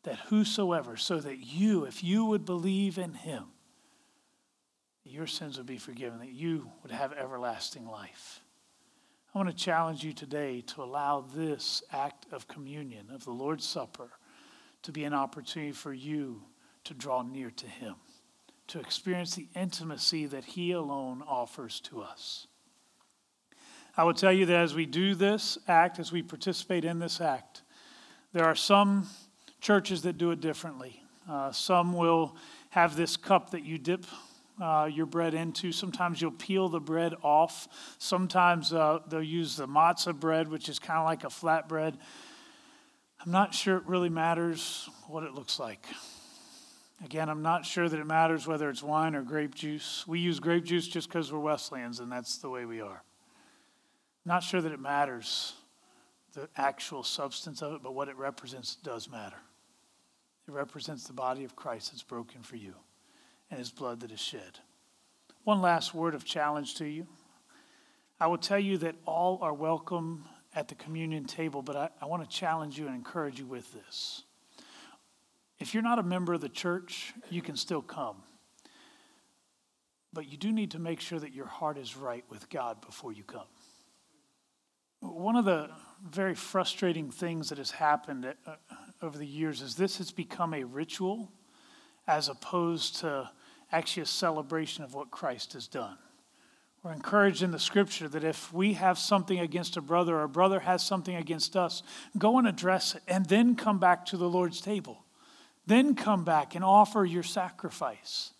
that 0.05 0.19
whosoever, 0.29 0.97
so 0.97 1.19
that 1.19 1.39
you, 1.39 1.85
if 1.85 2.05
you 2.05 2.25
would 2.25 2.45
believe 2.45 2.99
in 2.99 3.15
him, 3.15 3.45
your 5.05 5.27
sins 5.27 5.59
would 5.59 5.67
be 5.67 5.79
forgiven, 5.79 6.19
that 6.21 6.33
you 6.33 6.71
would 6.83 6.93
have 6.93 7.13
everlasting 7.13 7.87
life. 7.87 8.41
I 9.35 9.39
want 9.39 9.51
to 9.51 9.57
challenge 9.57 10.05
you 10.05 10.13
today 10.13 10.61
to 10.69 10.83
allow 10.83 11.25
this 11.35 11.83
act 11.93 12.27
of 12.33 12.47
communion, 12.47 13.11
of 13.13 13.25
the 13.25 13.33
Lord's 13.33 13.67
Supper, 13.67 14.11
to 14.83 14.93
be 14.93 15.05
an 15.05 15.15
opportunity 15.15 15.73
for 15.73 15.93
you 15.93 16.43
to 16.85 16.95
draw 16.95 17.23
near 17.23 17.51
to 17.51 17.67
him, 17.67 17.97
to 18.69 18.81
experience 18.81 19.35
the 19.35 19.49
intimacy 19.57 20.27
that 20.27 20.45
he 20.45 20.73
alone 20.73 21.23
offers 21.27 21.81
to 21.81 22.01
us. 22.01 22.47
I 23.97 24.05
will 24.05 24.15
tell 24.15 24.33
you 24.33 24.47
that 24.47 24.57
as 24.57 24.75
we 24.75 24.87
do 24.87 25.15
this 25.15 25.57
act, 25.69 25.99
as 25.99 26.13
we 26.13 26.23
participate 26.23 26.85
in 26.85 26.99
this 26.99 27.21
act, 27.21 27.63
there 28.33 28.45
are 28.45 28.57
some 28.57 29.07
churches 29.65 30.03
that 30.03 30.19
do 30.19 30.31
it 30.31 30.43
differently. 30.43 31.03
Uh, 31.29 31.51
some 31.51 31.95
will 31.95 32.37
have 32.69 32.97
this 32.97 33.17
cup 33.17 33.51
that 33.53 33.65
you 33.65 33.79
dip 33.79 34.05
uh, 34.61 34.89
your 34.93 35.07
bread 35.07 35.33
into. 35.33 35.73
Sometimes 35.73 36.21
you'll 36.21 36.33
peel 36.33 36.69
the 36.69 36.81
bread 36.81 37.15
off. 37.23 37.67
Sometimes 37.99 38.75
uh, 38.75 38.99
they'll 39.09 39.23
use 39.23 39.57
the 39.57 39.67
matzah 39.67 40.15
bread, 40.15 40.49
which 40.49 40.69
is 40.69 40.79
kind 40.79 40.99
of 40.99 41.07
like 41.07 41.25
a 41.25 41.31
flat 41.31 41.67
bread. 41.67 41.97
I'm 43.25 43.33
not 43.33 43.55
sure 43.55 43.79
it 43.79 43.85
really 43.87 44.11
matters 44.11 44.87
what 45.09 45.23
it 45.23 45.33
looks 45.33 45.59
like. 45.59 45.87
Again, 47.03 47.31
I'm 47.31 47.43
not 47.43 47.65
sure 47.65 47.89
that 47.89 47.99
it 47.99 48.07
matters 48.07 48.47
whether 48.47 48.69
it's 48.69 48.83
wine 48.83 49.15
or 49.15 49.23
grape 49.23 49.55
juice. 49.55 50.05
We 50.07 50.21
use 50.21 50.41
grape 50.41 50.65
juice 50.65 50.87
just 50.87 51.09
because 51.09 51.33
we're 51.33 51.41
Wesleyans, 51.41 52.01
and 52.01 52.13
that's 52.13 52.37
the 52.37 52.51
way 52.51 52.67
we 52.67 52.83
are. 52.83 53.03
Not 54.27 54.43
sure 54.43 54.61
that 54.61 54.73
it 54.73 54.81
matters 54.81 55.55
the 56.35 56.51
actual 56.55 57.03
substance 57.03 57.63
of 57.63 57.73
it, 57.73 57.83
but 57.83 57.95
what 57.95 58.09
it 58.09 58.17
represents 58.17 58.75
does 58.77 59.11
matter. 59.11 59.37
It 60.47 60.53
represents 60.53 61.07
the 61.07 61.13
body 61.13 61.45
of 61.45 61.57
Christ 61.57 61.93
that's 61.93 62.03
broken 62.03 62.43
for 62.43 62.57
you 62.57 62.75
and 63.51 63.59
his 63.59 63.71
blood 63.71 64.01
that 64.01 64.13
is 64.13 64.21
shed. 64.21 64.59
One 65.45 65.61
last 65.61 65.95
word 65.95 66.15
of 66.15 66.25
challenge 66.25 66.75
to 66.77 66.87
you. 66.87 67.07
I 68.21 68.27
will 68.27 68.39
tell 68.39 68.59
you 68.59 68.79
that 68.79 68.95
all 69.07 69.39
are 69.43 69.53
welcome 69.53 70.25
at 70.55 70.69
the 70.69 70.75
communion 70.75 71.25
table, 71.25 71.63
but 71.63 71.77
I, 71.77 71.89
I 72.01 72.07
want 72.07 72.23
to 72.23 72.37
challenge 72.37 72.79
you 72.79 72.87
and 72.87 72.95
encourage 72.95 73.39
you 73.39 73.47
with 73.47 73.73
this. 73.73 74.23
If 75.59 75.75
you're 75.75 75.83
not 75.83 75.99
a 75.99 76.03
member 76.03 76.35
of 76.35 76.41
the 76.41 76.49
church, 76.49 77.13
you 77.31 77.43
can 77.43 77.57
still 77.57 77.83
come. 77.83 78.17
But 80.13 80.31
you 80.31 80.37
do 80.37 80.53
need 80.53 80.71
to 80.73 80.79
make 80.79 81.01
sure 81.01 81.19
that 81.19 81.33
your 81.33 81.47
heart 81.47 81.77
is 81.77 81.97
right 81.97 82.25
with 82.29 82.49
God 82.49 82.81
before 82.81 83.13
you 83.13 83.25
come. 83.25 83.47
One 85.01 85.37
of 85.37 85.45
the 85.45 85.71
very 86.09 86.35
frustrating 86.35 87.11
things 87.11 87.49
that 87.49 87.59
has 87.59 87.73
happened 87.73 88.25
uh, 88.25 88.55
over 89.05 89.19
the 89.19 89.27
years 89.27 89.61
is 89.61 89.77
this 89.77 89.99
has 89.99 90.11
become 90.11 90.55
a 90.55 90.65
ritual 90.65 91.31
as 92.07 92.29
opposed 92.29 92.97
to 92.97 93.31
actually 93.71 94.03
a 94.03 94.07
celebration 94.07 94.83
of 94.83 94.95
what 94.95 95.11
Christ 95.11 95.53
has 95.53 95.69
done. 95.69 95.99
We're 96.83 96.93
encouraged 96.93 97.43
in 97.43 97.51
the 97.51 97.59
scripture 97.59 98.09
that 98.09 98.25
if 98.25 98.53
we 98.53 98.75
have 98.75 98.99
something 98.99 99.39
against 99.39 99.77
a 99.77 99.81
brother 99.81 100.17
or 100.17 100.25
a 100.25 100.29
brother 100.29 100.61
has 100.61 100.83
something 100.83 101.17
against 101.17 101.57
us, 101.57 101.83
go 102.19 102.39
and 102.39 102.47
address 102.47 102.95
it 102.95 103.03
and 103.09 103.27
then 103.27 103.57
come 103.57 103.79
back 103.79 104.05
to 104.07 104.17
the 104.17 104.29
Lord's 104.29 104.61
table. 104.61 105.05
Then 105.67 105.95
come 105.95 106.25
back 106.25 106.55
and 106.55 106.63
offer 106.63 107.05
your 107.05 107.23
sacrifice. 107.23 108.33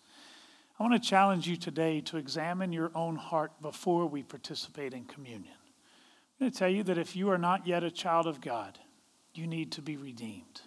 I 0.79 0.83
want 0.83 1.01
to 1.01 1.09
challenge 1.09 1.47
you 1.47 1.55
today 1.55 2.01
to 2.01 2.17
examine 2.17 2.71
your 2.71 2.91
own 2.93 3.15
heart 3.15 3.51
before 3.61 4.05
we 4.05 4.21
participate 4.21 4.93
in 4.93 5.05
communion. 5.05 5.53
I'm 5.53 6.45
going 6.45 6.51
to 6.51 6.57
tell 6.57 6.69
you 6.69 6.83
that 6.83 6.97
if 6.97 7.15
you 7.15 7.29
are 7.29 7.37
not 7.37 7.65
yet 7.65 7.83
a 7.83 7.89
child 7.89 8.27
of 8.27 8.41
God, 8.41 8.77
you 9.37 9.47
need 9.47 9.73
to 9.73 9.81
be 9.81 9.97
redeemed. 9.97 10.61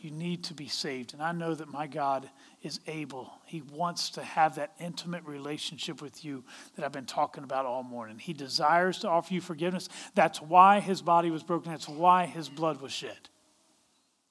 You 0.00 0.10
need 0.10 0.44
to 0.44 0.54
be 0.54 0.66
saved. 0.66 1.12
And 1.12 1.22
I 1.22 1.32
know 1.32 1.54
that 1.54 1.68
my 1.68 1.86
God 1.86 2.30
is 2.62 2.80
able. 2.86 3.30
He 3.44 3.60
wants 3.60 4.10
to 4.10 4.22
have 4.22 4.54
that 4.54 4.72
intimate 4.80 5.24
relationship 5.26 6.00
with 6.00 6.24
you 6.24 6.42
that 6.74 6.84
I've 6.84 6.92
been 6.92 7.04
talking 7.04 7.44
about 7.44 7.66
all 7.66 7.82
morning. 7.82 8.18
He 8.18 8.32
desires 8.32 9.00
to 9.00 9.08
offer 9.08 9.34
you 9.34 9.42
forgiveness. 9.42 9.90
That's 10.14 10.40
why 10.40 10.80
his 10.80 11.02
body 11.02 11.30
was 11.30 11.42
broken, 11.42 11.70
that's 11.70 11.88
why 11.88 12.24
his 12.26 12.48
blood 12.48 12.80
was 12.80 12.92
shed. 12.92 13.28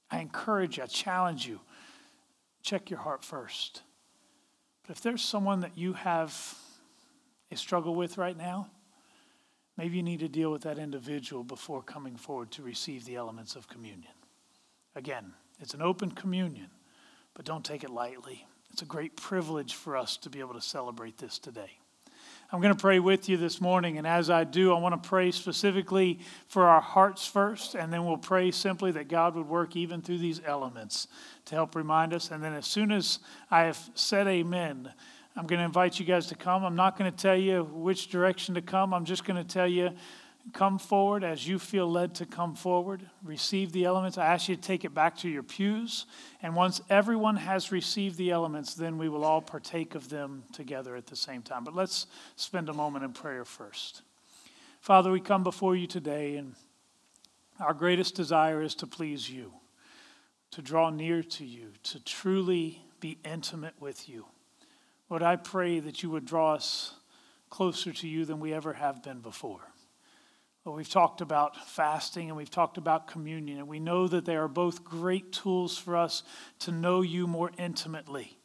I 0.09 0.19
encourage 0.21 0.77
you, 0.77 0.83
I 0.83 0.87
challenge 0.87 1.45
you, 1.45 1.59
check 2.63 2.89
your 2.89 2.99
heart 2.99 3.23
first. 3.23 3.83
But 4.87 4.97
if 4.97 5.03
there's 5.03 5.23
someone 5.23 5.59
that 5.59 5.77
you 5.77 5.93
have 5.93 6.57
a 7.51 7.55
struggle 7.55 7.93
with 7.93 8.17
right 8.17 8.35
now, 8.35 8.71
maybe 9.79 9.95
you 9.95 10.03
need 10.03 10.19
to 10.19 10.27
deal 10.27 10.51
with 10.51 10.63
that 10.63 10.77
individual 10.77 11.41
before 11.41 11.81
coming 11.81 12.17
forward 12.17 12.51
to 12.51 12.61
receive 12.61 13.05
the 13.05 13.15
elements 13.15 13.55
of 13.55 13.69
communion. 13.69 14.11
Again, 14.93 15.33
it's 15.61 15.73
an 15.73 15.81
open 15.81 16.11
communion, 16.11 16.69
but 17.33 17.45
don't 17.45 17.63
take 17.63 17.85
it 17.85 17.89
lightly. 17.89 18.45
It's 18.73 18.81
a 18.81 18.85
great 18.85 19.15
privilege 19.15 19.75
for 19.75 19.95
us 19.95 20.17
to 20.17 20.29
be 20.29 20.41
able 20.41 20.53
to 20.55 20.61
celebrate 20.61 21.17
this 21.17 21.39
today. 21.39 21.79
I'm 22.51 22.59
going 22.59 22.75
to 22.75 22.81
pray 22.81 22.99
with 22.99 23.29
you 23.29 23.37
this 23.37 23.61
morning, 23.61 23.97
and 23.97 24.05
as 24.05 24.29
I 24.29 24.43
do, 24.43 24.73
I 24.73 24.79
want 24.79 25.01
to 25.01 25.07
pray 25.07 25.31
specifically 25.31 26.19
for 26.49 26.65
our 26.65 26.81
hearts 26.81 27.25
first, 27.25 27.75
and 27.75 27.93
then 27.93 28.03
we'll 28.03 28.17
pray 28.17 28.51
simply 28.51 28.91
that 28.91 29.07
God 29.07 29.35
would 29.35 29.47
work 29.47 29.77
even 29.77 30.01
through 30.01 30.17
these 30.17 30.41
elements 30.45 31.07
to 31.45 31.55
help 31.55 31.73
remind 31.73 32.13
us. 32.13 32.31
And 32.31 32.43
then, 32.43 32.53
as 32.53 32.65
soon 32.65 32.91
as 32.91 33.19
I 33.49 33.61
have 33.61 33.79
said 33.93 34.27
amen, 34.27 34.91
I'm 35.35 35.47
going 35.47 35.59
to 35.59 35.65
invite 35.65 35.99
you 35.99 36.05
guys 36.05 36.27
to 36.27 36.35
come. 36.35 36.63
I'm 36.63 36.75
not 36.75 36.97
going 36.97 37.11
to 37.11 37.17
tell 37.17 37.37
you 37.37 37.63
which 37.63 38.09
direction 38.09 38.55
to 38.55 38.61
come, 38.61 38.93
I'm 38.93 39.05
just 39.05 39.25
going 39.25 39.37
to 39.37 39.47
tell 39.47 39.67
you 39.67 39.91
come 40.53 40.79
forward 40.79 41.23
as 41.23 41.47
you 41.47 41.59
feel 41.59 41.89
led 41.89 42.15
to 42.15 42.25
come 42.25 42.55
forward. 42.55 43.01
Receive 43.23 43.71
the 43.71 43.85
elements. 43.85 44.17
I 44.17 44.25
ask 44.25 44.49
you 44.49 44.55
to 44.55 44.61
take 44.61 44.83
it 44.83 44.93
back 44.93 45.17
to 45.17 45.29
your 45.29 45.43
pews. 45.43 46.05
And 46.41 46.55
once 46.55 46.81
everyone 46.89 47.35
has 47.37 47.71
received 47.71 48.17
the 48.17 48.31
elements, 48.31 48.73
then 48.73 48.97
we 48.97 49.09
will 49.09 49.23
all 49.23 49.41
partake 49.41 49.95
of 49.95 50.09
them 50.09 50.43
together 50.53 50.95
at 50.95 51.07
the 51.07 51.15
same 51.15 51.41
time. 51.41 51.63
But 51.63 51.75
let's 51.75 52.07
spend 52.35 52.69
a 52.69 52.73
moment 52.73 53.05
in 53.05 53.13
prayer 53.13 53.45
first. 53.45 54.01
Father, 54.81 55.11
we 55.11 55.19
come 55.19 55.43
before 55.43 55.75
you 55.75 55.87
today, 55.87 56.37
and 56.37 56.55
our 57.59 57.73
greatest 57.73 58.15
desire 58.15 58.61
is 58.61 58.75
to 58.75 58.87
please 58.87 59.29
you, 59.29 59.53
to 60.51 60.61
draw 60.61 60.89
near 60.89 61.21
to 61.21 61.45
you, 61.45 61.73
to 61.83 62.03
truly 62.03 62.81
be 62.99 63.17
intimate 63.25 63.75
with 63.79 64.07
you. 64.07 64.25
Lord, 65.09 65.23
I 65.23 65.37
pray 65.37 65.79
that 65.79 66.03
you 66.03 66.09
would 66.11 66.25
draw 66.25 66.53
us 66.53 66.93
closer 67.49 67.91
to 67.91 68.07
you 68.07 68.25
than 68.25 68.39
we 68.39 68.53
ever 68.53 68.73
have 68.73 69.01
been 69.01 69.21
before. 69.21 69.61
Well, 70.63 70.75
we've 70.75 70.89
talked 70.89 71.21
about 71.21 71.57
fasting 71.67 72.27
and 72.27 72.37
we've 72.37 72.51
talked 72.51 72.77
about 72.77 73.07
communion, 73.07 73.57
and 73.57 73.67
we 73.67 73.79
know 73.79 74.07
that 74.07 74.25
they 74.25 74.35
are 74.35 74.47
both 74.47 74.83
great 74.83 75.31
tools 75.31 75.77
for 75.77 75.95
us 75.95 76.21
to 76.59 76.71
know 76.71 77.01
you 77.01 77.25
more 77.25 77.51
intimately. 77.57 78.38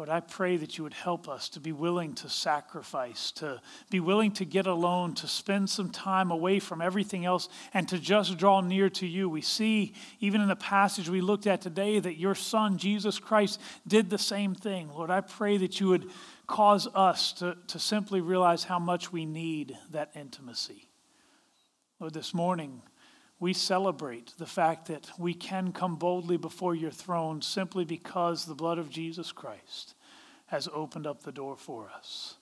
Lord, 0.00 0.08
I 0.08 0.20
pray 0.20 0.56
that 0.56 0.78
you 0.78 0.84
would 0.84 0.94
help 0.94 1.28
us 1.28 1.50
to 1.50 1.60
be 1.60 1.72
willing 1.72 2.14
to 2.14 2.28
sacrifice, 2.30 3.32
to 3.32 3.60
be 3.90 4.00
willing 4.00 4.32
to 4.32 4.46
get 4.46 4.66
alone, 4.66 5.14
to 5.16 5.28
spend 5.28 5.68
some 5.68 5.90
time 5.90 6.30
away 6.30 6.58
from 6.58 6.80
everything 6.80 7.26
else, 7.26 7.50
and 7.74 7.86
to 7.90 7.98
just 7.98 8.38
draw 8.38 8.62
near 8.62 8.88
to 8.88 9.06
you. 9.06 9.28
We 9.28 9.42
see, 9.42 9.92
even 10.18 10.40
in 10.40 10.48
the 10.48 10.56
passage 10.56 11.10
we 11.10 11.20
looked 11.20 11.46
at 11.46 11.60
today, 11.60 11.98
that 11.98 12.16
your 12.16 12.34
Son, 12.34 12.78
Jesus 12.78 13.18
Christ, 13.18 13.60
did 13.86 14.08
the 14.08 14.16
same 14.16 14.54
thing. 14.54 14.88
Lord, 14.88 15.10
I 15.10 15.20
pray 15.20 15.58
that 15.58 15.80
you 15.80 15.88
would 15.88 16.08
cause 16.46 16.88
us 16.94 17.32
to, 17.34 17.58
to 17.66 17.78
simply 17.78 18.22
realize 18.22 18.64
how 18.64 18.78
much 18.78 19.12
we 19.12 19.26
need 19.26 19.76
that 19.90 20.12
intimacy. 20.14 20.88
Lord, 21.98 22.14
this 22.14 22.32
morning 22.32 22.80
we 23.40 23.54
celebrate 23.54 24.34
the 24.36 24.46
fact 24.46 24.86
that 24.86 25.10
we 25.18 25.32
can 25.32 25.72
come 25.72 25.96
boldly 25.96 26.36
before 26.36 26.74
your 26.74 26.90
throne 26.90 27.40
simply 27.40 27.86
because 27.86 28.44
the 28.44 28.54
blood 28.54 28.78
of 28.78 28.90
Jesus 28.90 29.32
Christ 29.32 29.94
has 30.46 30.68
opened 30.74 31.06
up 31.06 31.22
the 31.22 31.32
door 31.32 31.56
for 31.56 31.90
us. 31.96 32.36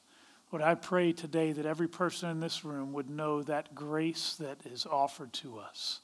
Lord, 0.50 0.62
I 0.62 0.74
pray 0.74 1.12
today 1.12 1.52
that 1.52 1.66
every 1.66 1.88
person 1.88 2.30
in 2.30 2.40
this 2.40 2.64
room 2.64 2.92
would 2.94 3.08
know 3.08 3.42
that 3.42 3.74
grace 3.74 4.34
that 4.40 4.66
is 4.66 4.86
offered 4.86 5.32
to 5.34 5.58
us. 5.58 6.00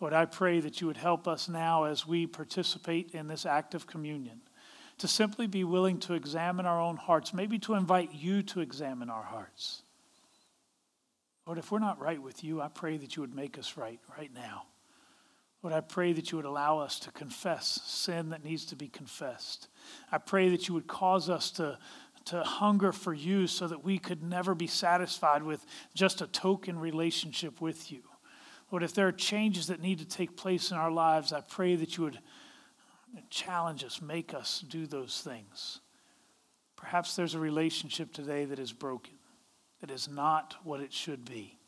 Lord, 0.00 0.14
I 0.14 0.24
pray 0.24 0.58
that 0.60 0.80
you 0.80 0.88
would 0.88 0.96
help 0.96 1.28
us 1.28 1.48
now 1.48 1.84
as 1.84 2.06
we 2.06 2.26
participate 2.26 3.14
in 3.14 3.28
this 3.28 3.46
act 3.46 3.74
of 3.74 3.86
communion 3.86 4.40
to 4.98 5.06
simply 5.06 5.46
be 5.46 5.62
willing 5.62 5.98
to 5.98 6.14
examine 6.14 6.66
our 6.66 6.80
own 6.80 6.96
hearts, 6.96 7.32
maybe 7.32 7.58
to 7.60 7.74
invite 7.74 8.12
you 8.12 8.42
to 8.42 8.60
examine 8.60 9.10
our 9.10 9.22
hearts. 9.22 9.81
Lord, 11.46 11.58
if 11.58 11.72
we're 11.72 11.78
not 11.80 12.00
right 12.00 12.22
with 12.22 12.44
you, 12.44 12.60
I 12.60 12.68
pray 12.68 12.96
that 12.96 13.16
you 13.16 13.22
would 13.22 13.34
make 13.34 13.58
us 13.58 13.76
right 13.76 14.00
right 14.16 14.32
now. 14.32 14.64
Lord, 15.62 15.74
I 15.74 15.80
pray 15.80 16.12
that 16.12 16.30
you 16.30 16.36
would 16.36 16.44
allow 16.44 16.78
us 16.78 16.98
to 17.00 17.12
confess 17.12 17.80
sin 17.84 18.30
that 18.30 18.44
needs 18.44 18.64
to 18.66 18.76
be 18.76 18.88
confessed. 18.88 19.68
I 20.10 20.18
pray 20.18 20.48
that 20.50 20.66
you 20.66 20.74
would 20.74 20.88
cause 20.88 21.30
us 21.30 21.52
to, 21.52 21.78
to 22.26 22.42
hunger 22.42 22.90
for 22.90 23.14
you 23.14 23.46
so 23.46 23.68
that 23.68 23.84
we 23.84 23.98
could 23.98 24.24
never 24.24 24.56
be 24.56 24.66
satisfied 24.66 25.44
with 25.44 25.64
just 25.94 26.20
a 26.20 26.26
token 26.26 26.78
relationship 26.78 27.60
with 27.60 27.92
you. 27.92 28.02
Lord, 28.72 28.82
if 28.82 28.92
there 28.92 29.06
are 29.06 29.12
changes 29.12 29.68
that 29.68 29.80
need 29.80 29.98
to 29.98 30.04
take 30.04 30.36
place 30.36 30.72
in 30.72 30.76
our 30.76 30.90
lives, 30.90 31.32
I 31.32 31.42
pray 31.42 31.76
that 31.76 31.96
you 31.96 32.04
would 32.04 32.18
challenge 33.30 33.84
us, 33.84 34.02
make 34.02 34.34
us 34.34 34.64
do 34.68 34.86
those 34.86 35.20
things. 35.20 35.80
Perhaps 36.74 37.14
there's 37.14 37.34
a 37.34 37.38
relationship 37.38 38.12
today 38.12 38.46
that 38.46 38.58
is 38.58 38.72
broken 38.72 39.14
that 39.82 39.90
is 39.90 40.08
not 40.08 40.54
what 40.62 40.80
it 40.80 40.92
should 40.92 41.24
be. 41.24 41.58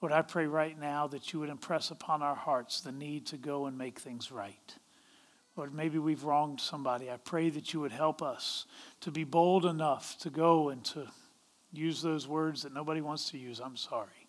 Lord, 0.00 0.12
I 0.12 0.22
pray 0.22 0.46
right 0.46 0.78
now 0.78 1.08
that 1.08 1.32
you 1.32 1.40
would 1.40 1.48
impress 1.48 1.90
upon 1.90 2.22
our 2.22 2.34
hearts 2.34 2.80
the 2.80 2.92
need 2.92 3.26
to 3.26 3.36
go 3.36 3.66
and 3.66 3.76
make 3.76 3.98
things 3.98 4.32
right. 4.32 4.74
Lord, 5.56 5.74
maybe 5.74 5.98
we've 5.98 6.24
wronged 6.24 6.60
somebody. 6.60 7.10
I 7.10 7.18
pray 7.18 7.50
that 7.50 7.74
you 7.74 7.80
would 7.80 7.92
help 7.92 8.22
us 8.22 8.66
to 9.00 9.10
be 9.10 9.24
bold 9.24 9.66
enough 9.66 10.16
to 10.20 10.30
go 10.30 10.70
and 10.70 10.84
to 10.86 11.08
use 11.72 12.00
those 12.00 12.26
words 12.26 12.62
that 12.62 12.72
nobody 12.72 13.00
wants 13.00 13.30
to 13.30 13.38
use. 13.38 13.60
I'm 13.60 13.76
sorry. 13.76 14.28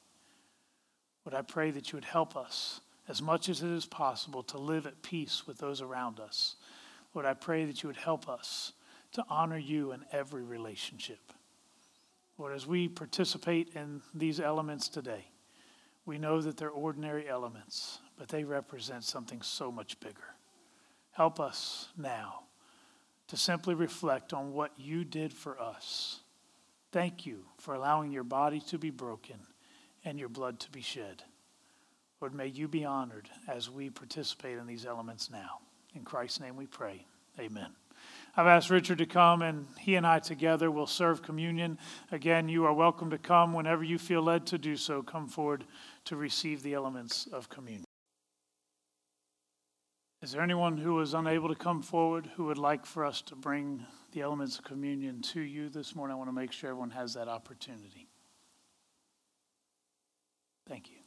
Lord, 1.23 1.37
I 1.37 1.43
pray 1.43 1.71
that 1.71 1.91
you 1.91 1.97
would 1.97 2.05
help 2.05 2.35
us 2.35 2.81
as 3.07 3.21
much 3.21 3.47
as 3.47 3.61
it 3.61 3.69
is 3.69 3.85
possible 3.85 4.43
to 4.43 4.57
live 4.57 4.87
at 4.87 5.01
peace 5.01 5.45
with 5.45 5.59
those 5.59 5.81
around 5.81 6.19
us. 6.19 6.55
Lord, 7.13 7.27
I 7.27 7.35
pray 7.35 7.65
that 7.65 7.83
you 7.83 7.87
would 7.87 7.97
help 7.97 8.27
us 8.27 8.73
to 9.13 9.23
honor 9.29 9.57
you 9.57 9.91
in 9.91 10.03
every 10.11 10.43
relationship. 10.43 11.19
Lord, 12.43 12.55
as 12.55 12.67
we 12.67 12.89
participate 12.89 13.69
in 13.73 14.01
these 14.13 14.41
elements 14.41 14.89
today, 14.89 15.29
we 16.05 16.17
know 16.17 16.41
that 16.41 16.57
they're 16.57 16.69
ordinary 16.69 17.25
elements, 17.25 17.99
but 18.17 18.27
they 18.27 18.43
represent 18.43 19.05
something 19.05 19.41
so 19.41 19.71
much 19.71 19.97
bigger. 20.01 20.35
Help 21.11 21.39
us 21.39 21.87
now 21.95 22.43
to 23.29 23.37
simply 23.37 23.75
reflect 23.75 24.33
on 24.33 24.51
what 24.51 24.73
you 24.75 25.05
did 25.05 25.31
for 25.31 25.57
us. 25.57 26.19
Thank 26.91 27.25
you 27.25 27.45
for 27.59 27.75
allowing 27.75 28.11
your 28.11 28.25
body 28.25 28.59
to 28.67 28.77
be 28.77 28.89
broken 28.89 29.37
and 30.03 30.19
your 30.19 30.27
blood 30.27 30.59
to 30.59 30.69
be 30.69 30.81
shed. 30.81 31.23
Lord, 32.19 32.35
may 32.35 32.47
you 32.47 32.67
be 32.67 32.83
honored 32.83 33.29
as 33.47 33.69
we 33.69 33.89
participate 33.89 34.57
in 34.57 34.67
these 34.67 34.85
elements 34.85 35.31
now. 35.31 35.59
In 35.95 36.03
Christ's 36.03 36.41
name 36.41 36.57
we 36.57 36.65
pray. 36.65 37.05
Amen. 37.39 37.69
I've 38.35 38.47
asked 38.47 38.71
Richard 38.71 38.97
to 38.97 39.05
come, 39.05 39.43
and 39.43 39.67
he 39.79 39.95
and 39.95 40.07
I 40.07 40.17
together 40.17 40.71
will 40.71 40.87
serve 40.87 41.21
communion. 41.21 41.77
Again, 42.11 42.49
you 42.49 42.65
are 42.65 42.73
welcome 42.73 43.11
to 43.11 43.19
come 43.19 43.53
whenever 43.53 43.83
you 43.83 43.99
feel 43.99 44.23
led 44.23 44.47
to 44.47 44.57
do 44.57 44.75
so. 44.75 45.03
Come 45.03 45.27
forward 45.27 45.65
to 46.05 46.15
receive 46.15 46.63
the 46.63 46.73
elements 46.73 47.27
of 47.27 47.47
communion. 47.49 47.85
Is 50.23 50.31
there 50.31 50.41
anyone 50.41 50.77
who 50.77 50.99
is 51.01 51.13
unable 51.13 51.49
to 51.49 51.55
come 51.55 51.83
forward 51.83 52.27
who 52.35 52.45
would 52.45 52.57
like 52.57 52.85
for 52.85 53.05
us 53.05 53.21
to 53.23 53.35
bring 53.35 53.85
the 54.13 54.21
elements 54.21 54.57
of 54.57 54.63
communion 54.63 55.21
to 55.21 55.41
you 55.41 55.69
this 55.69 55.95
morning? 55.95 56.15
I 56.15 56.17
want 56.17 56.29
to 56.29 56.33
make 56.33 56.53
sure 56.53 56.69
everyone 56.69 56.91
has 56.91 57.13
that 57.13 57.27
opportunity. 57.27 58.07
Thank 60.67 60.89
you. 60.89 61.02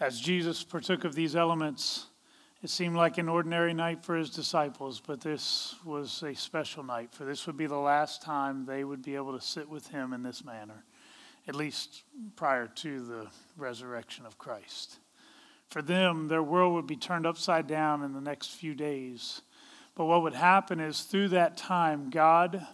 As 0.00 0.18
Jesus 0.18 0.64
partook 0.64 1.04
of 1.04 1.14
these 1.14 1.36
elements, 1.36 2.06
it 2.62 2.70
seemed 2.70 2.96
like 2.96 3.18
an 3.18 3.28
ordinary 3.28 3.74
night 3.74 4.02
for 4.02 4.16
his 4.16 4.30
disciples, 4.30 4.98
but 5.06 5.20
this 5.20 5.74
was 5.84 6.22
a 6.22 6.34
special 6.34 6.82
night, 6.82 7.12
for 7.12 7.26
this 7.26 7.46
would 7.46 7.58
be 7.58 7.66
the 7.66 7.76
last 7.76 8.22
time 8.22 8.64
they 8.64 8.82
would 8.82 9.02
be 9.02 9.14
able 9.14 9.38
to 9.38 9.44
sit 9.44 9.68
with 9.68 9.88
him 9.88 10.14
in 10.14 10.22
this 10.22 10.42
manner, 10.42 10.84
at 11.46 11.54
least 11.54 12.04
prior 12.34 12.66
to 12.66 13.04
the 13.04 13.26
resurrection 13.58 14.24
of 14.24 14.38
Christ. 14.38 15.00
For 15.68 15.82
them, 15.82 16.28
their 16.28 16.42
world 16.42 16.72
would 16.72 16.86
be 16.86 16.96
turned 16.96 17.26
upside 17.26 17.66
down 17.66 18.02
in 18.02 18.14
the 18.14 18.22
next 18.22 18.52
few 18.52 18.74
days. 18.74 19.42
But 19.94 20.06
what 20.06 20.22
would 20.22 20.32
happen 20.32 20.80
is 20.80 21.02
through 21.02 21.28
that 21.28 21.58
time, 21.58 22.08
God 22.08 22.66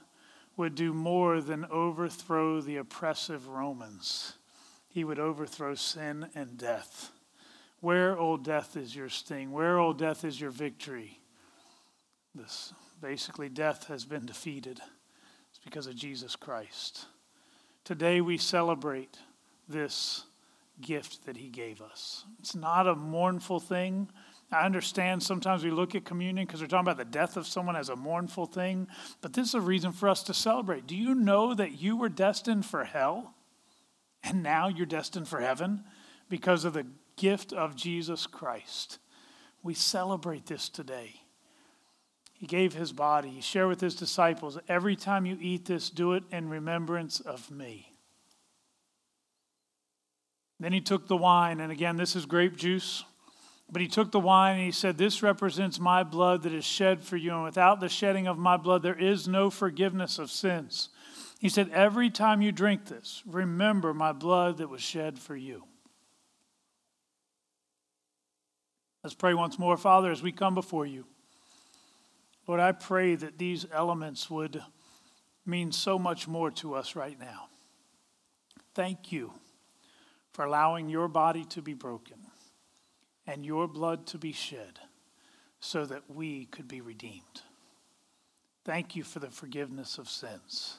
would 0.57 0.77
do 0.77 0.95
more 0.95 1.41
than 1.41 1.65
overthrow 1.65 2.61
the 2.61 2.77
oppressive 2.77 3.49
Romans, 3.49 4.35
He 4.89 5.03
would 5.03 5.19
overthrow 5.19 5.75
sin 5.75 6.29
and 6.33 6.57
death. 6.57 7.11
Where, 7.81 8.19
O 8.19 8.37
death, 8.37 8.77
is 8.77 8.95
your 8.95 9.09
sting? 9.09 9.53
Where, 9.53 9.79
O 9.79 9.93
death, 9.93 10.25
is 10.25 10.41
your 10.41 10.51
victory? 10.51 11.21
This 12.35 12.73
basically, 13.01 13.49
death 13.49 13.87
has 13.89 14.05
been 14.05 14.27
defeated. 14.27 14.81
It's 15.51 15.59
because 15.65 15.87
of 15.87 15.95
Jesus 15.95 16.37
Christ. 16.37 17.07
Today 17.85 18.21
we 18.21 18.39
celebrate 18.39 19.19
this 19.69 20.25
gift 20.81 21.27
that 21.27 21.37
he 21.37 21.49
gave 21.49 21.81
us. 21.81 22.25
It's 22.39 22.55
not 22.55 22.87
a 22.87 22.95
mournful 22.95 23.61
thing. 23.61 24.09
I 24.53 24.65
understand 24.65 25.23
sometimes 25.23 25.65
we 25.65 25.71
look 25.71 25.95
at 25.95 26.05
communion 26.05 26.47
because 26.47 26.61
we're 26.61 26.69
talking 26.69 26.87
about 26.87 26.99
the 26.99 27.05
death 27.05 27.37
of 27.37 27.47
someone 27.47 27.77
as 27.77 27.89
a 27.89 27.97
mournful 27.97 28.47
thing, 28.47 28.87
but 29.21 29.33
this 29.33 29.49
is 29.49 29.55
a 29.55 29.61
reason 29.61 29.93
for 29.93 30.09
us 30.09 30.23
to 30.25 30.35
celebrate. 30.35 30.87
Do 30.87 30.97
you 30.97 31.15
know 31.15 31.55
that 31.55 31.81
you 31.81 31.97
were 31.97 32.09
destined 32.09 32.65
for 32.65 32.85
hell 32.85 33.35
and 34.23 34.43
now 34.43 34.69
you're 34.69 34.87
destined 34.87 35.29
for 35.29 35.41
heaven 35.41 35.85
because 36.29 36.65
of 36.65 36.75
the 36.75 36.87
gift 37.17 37.53
of 37.53 37.77
Jesus 37.77 38.27
Christ. 38.27 38.99
We 39.63 39.75
celebrate 39.75 40.47
this 40.47 40.69
today. 40.69 41.21
He 42.33 42.47
gave 42.47 42.75
his 42.75 42.93
body. 42.93 43.31
He 43.31 43.41
shared 43.41 43.69
with 43.69 43.81
his 43.81 43.95
disciples 43.95 44.59
every 44.69 44.95
time 44.95 45.25
you 45.25 45.39
eat 45.41 45.65
this, 45.65 45.89
do 45.89 46.13
it 46.13 46.25
in 46.31 46.49
remembrance 46.49 47.21
of 47.21 47.51
me. 47.51 47.93
Then 50.61 50.73
he 50.73 50.81
took 50.81 51.09
the 51.09 51.17
wine, 51.17 51.61
and 51.61 51.73
again, 51.73 51.97
this 51.97 52.17
is 52.17 52.27
grape 52.27 52.57
juice. 52.57 53.05
But 53.71 53.83
he 53.83 53.89
took 53.89 54.13
the 54.13 54.21
wine 54.21 54.57
and 54.57 54.65
he 54.65 54.71
said, 54.71 54.97
This 54.97 55.23
represents 55.23 55.81
my 55.81 56.05
blood 56.05 56.45
that 56.45 56.53
is 56.53 56.65
shed 56.65 57.03
for 57.03 57.17
you, 57.17 57.33
and 57.33 57.45
without 57.45 57.81
the 57.81 57.89
shedding 57.89 58.27
of 58.27 58.39
my 58.39 58.57
blood, 58.57 58.83
there 58.83 58.99
is 58.99 59.27
no 59.27 59.51
forgiveness 59.51 60.19
of 60.19 60.31
sins. 60.31 60.91
He 61.41 61.49
said, 61.49 61.71
Every 61.71 62.11
time 62.11 62.43
you 62.43 62.53
drink 62.53 62.87
this, 62.87 63.23
remember 63.27 63.93
my 63.93 64.13
blood 64.13 64.59
that 64.59 64.71
was 64.71 64.83
shed 64.83 65.19
for 65.19 65.37
you. 65.37 65.65
Let's 69.07 69.15
pray 69.15 69.35
once 69.35 69.57
more, 69.57 69.77
Father, 69.77 70.11
as 70.11 70.21
we 70.21 70.33
come 70.33 70.57
before 70.57 70.85
you. 70.85 71.05
Lord, 72.49 72.59
I 72.59 72.73
pray 72.73 73.15
that 73.15 73.39
these 73.39 73.65
elements 73.73 74.29
would 74.29 74.61
mean 75.47 75.71
so 75.71 75.97
much 75.97 76.27
more 76.27 76.51
to 76.51 76.75
us 76.75 76.97
right 76.97 77.17
now. 77.17 77.47
Thank 78.75 79.13
you 79.13 79.33
for 80.33 80.45
allowing 80.45 80.89
your 80.89 81.07
body 81.07 81.45
to 81.51 81.63
be 81.63 81.73
broken 81.73 82.17
and 83.29 83.47
your 83.47 83.69
blood 83.69 84.09
to 84.09 84.19
be 84.19 84.33
shed 84.33 84.81
so 85.61 85.87
that 85.87 86.11
we 86.11 86.47
could 86.47 86.67
be 86.67 86.81
redeemed. 86.81 87.43
Thank 88.65 88.97
you 88.97 89.05
for 89.05 89.21
the 89.21 89.31
forgiveness 89.31 89.99
of 89.99 90.09
sins. 90.09 90.79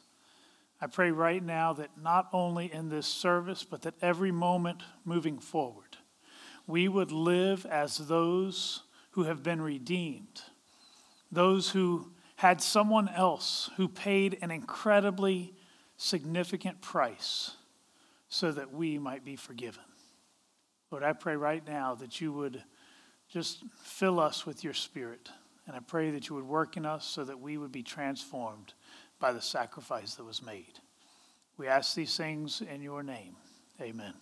I 0.82 0.88
pray 0.88 1.12
right 1.12 1.42
now 1.42 1.72
that 1.72 1.92
not 1.98 2.28
only 2.34 2.74
in 2.74 2.90
this 2.90 3.08
service, 3.08 3.64
but 3.64 3.84
that 3.84 3.96
every 4.02 4.34
moment 4.34 4.84
moving 5.06 5.40
forward, 5.40 5.96
we 6.68 6.88
would 6.88 7.12
live 7.12 7.66
as 7.66 7.98
those 7.98 8.84
who 9.12 9.24
have 9.24 9.42
been 9.42 9.62
redeemed, 9.62 10.42
those 11.32 11.70
who 11.72 12.12
had 12.36 12.62
someone 12.62 13.10
else 13.10 13.70
who 13.78 13.88
paid 13.88 14.38
an 14.42 14.52
incredibly 14.52 15.54
significant 15.96 16.82
price 16.82 17.56
so 18.30 18.52
that 18.52 18.72
we 18.72 19.00
might 19.00 19.26
be 19.26 19.36
forgiven. 19.36 19.84
Lord, 20.92 21.04
I 21.04 21.14
pray 21.14 21.36
right 21.36 21.66
now 21.66 21.96
that 21.96 22.22
you 22.22 22.32
would 22.34 22.64
just 23.30 23.64
fill 23.82 24.20
us 24.20 24.46
with 24.46 24.64
your 24.64 24.74
spirit. 24.74 25.30
And 25.66 25.76
I 25.76 25.80
pray 25.80 26.12
that 26.12 26.30
you 26.30 26.36
would 26.36 26.48
work 26.48 26.78
in 26.78 26.86
us 26.86 27.06
so 27.06 27.24
that 27.26 27.40
we 27.40 27.58
would 27.58 27.72
be 27.72 27.84
transformed 27.84 28.74
by 29.20 29.34
the 29.34 29.42
sacrifice 29.42 30.16
that 30.16 30.24
was 30.24 30.42
made. 30.42 30.80
We 31.58 31.68
ask 31.68 31.96
these 31.96 32.16
things 32.16 32.62
in 32.62 32.82
your 32.82 33.04
name. 33.04 33.36
Amen. 33.82 34.14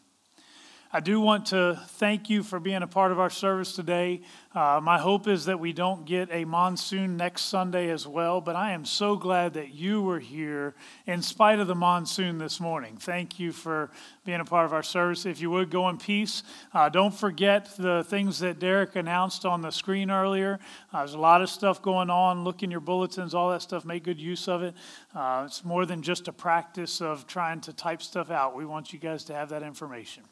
I 0.91 0.99
do 0.99 1.19
want 1.19 1.47
to 1.47 1.79
thank 1.87 2.29
you 2.29 2.43
for 2.43 2.59
being 2.59 2.83
a 2.83 2.87
part 2.87 3.11
of 3.11 3.19
our 3.19 3.29
service 3.29 3.75
today. 3.75 4.21
Uh, 4.53 4.79
my 4.81 4.97
hope 4.97 5.27
is 5.27 5.45
that 5.45 5.59
we 5.59 5.73
don't 5.73 6.05
get 6.05 6.29
a 6.31 6.45
monsoon 6.45 7.17
next 7.17 7.43
Sunday 7.43 7.89
as 7.89 8.07
well, 8.07 8.39
but 8.39 8.55
I 8.55 8.71
am 8.71 8.85
so 8.85 9.17
glad 9.17 9.55
that 9.55 9.73
you 9.73 10.01
were 10.01 10.19
here 10.19 10.75
in 11.05 11.21
spite 11.21 11.59
of 11.59 11.67
the 11.67 11.75
monsoon 11.75 12.37
this 12.37 12.61
morning. 12.61 12.95
Thank 12.95 13.37
you 13.37 13.51
for 13.51 13.91
being 14.23 14.39
a 14.39 14.45
part 14.45 14.65
of 14.65 14.71
our 14.71 14.83
service. 14.83 15.25
If 15.25 15.41
you 15.41 15.49
would 15.49 15.69
go 15.69 15.89
in 15.89 15.97
peace, 15.97 16.43
uh, 16.73 16.87
don't 16.87 17.13
forget 17.13 17.75
the 17.77 18.05
things 18.07 18.39
that 18.39 18.59
Derek 18.59 18.95
announced 18.95 19.45
on 19.45 19.61
the 19.61 19.71
screen 19.71 20.09
earlier. 20.09 20.59
Uh, 20.93 20.99
there's 20.99 21.15
a 21.15 21.19
lot 21.19 21.41
of 21.41 21.49
stuff 21.49 21.81
going 21.81 22.09
on. 22.09 22.45
Look 22.45 22.63
in 22.63 22.71
your 22.71 22.79
bulletins, 22.79 23.33
all 23.33 23.49
that 23.51 23.61
stuff. 23.61 23.83
Make 23.83 24.03
good 24.03 24.21
use 24.21 24.47
of 24.47 24.63
it. 24.63 24.73
Uh, 25.13 25.43
it's 25.45 25.65
more 25.65 25.85
than 25.85 26.01
just 26.01 26.29
a 26.29 26.33
practice 26.33 27.01
of 27.01 27.27
trying 27.27 27.59
to 27.61 27.73
type 27.73 28.01
stuff 28.01 28.31
out. 28.31 28.55
We 28.55 28.65
want 28.65 28.93
you 28.93 28.99
guys 28.99 29.25
to 29.25 29.33
have 29.33 29.49
that 29.49 29.63
information. 29.63 30.23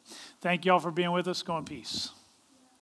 Thank 0.44 0.66
you 0.66 0.72
all 0.72 0.78
for 0.78 0.90
being 0.90 1.10
with 1.10 1.26
us. 1.26 1.40
Go 1.40 1.56
in 1.56 1.64
peace. 1.64 2.10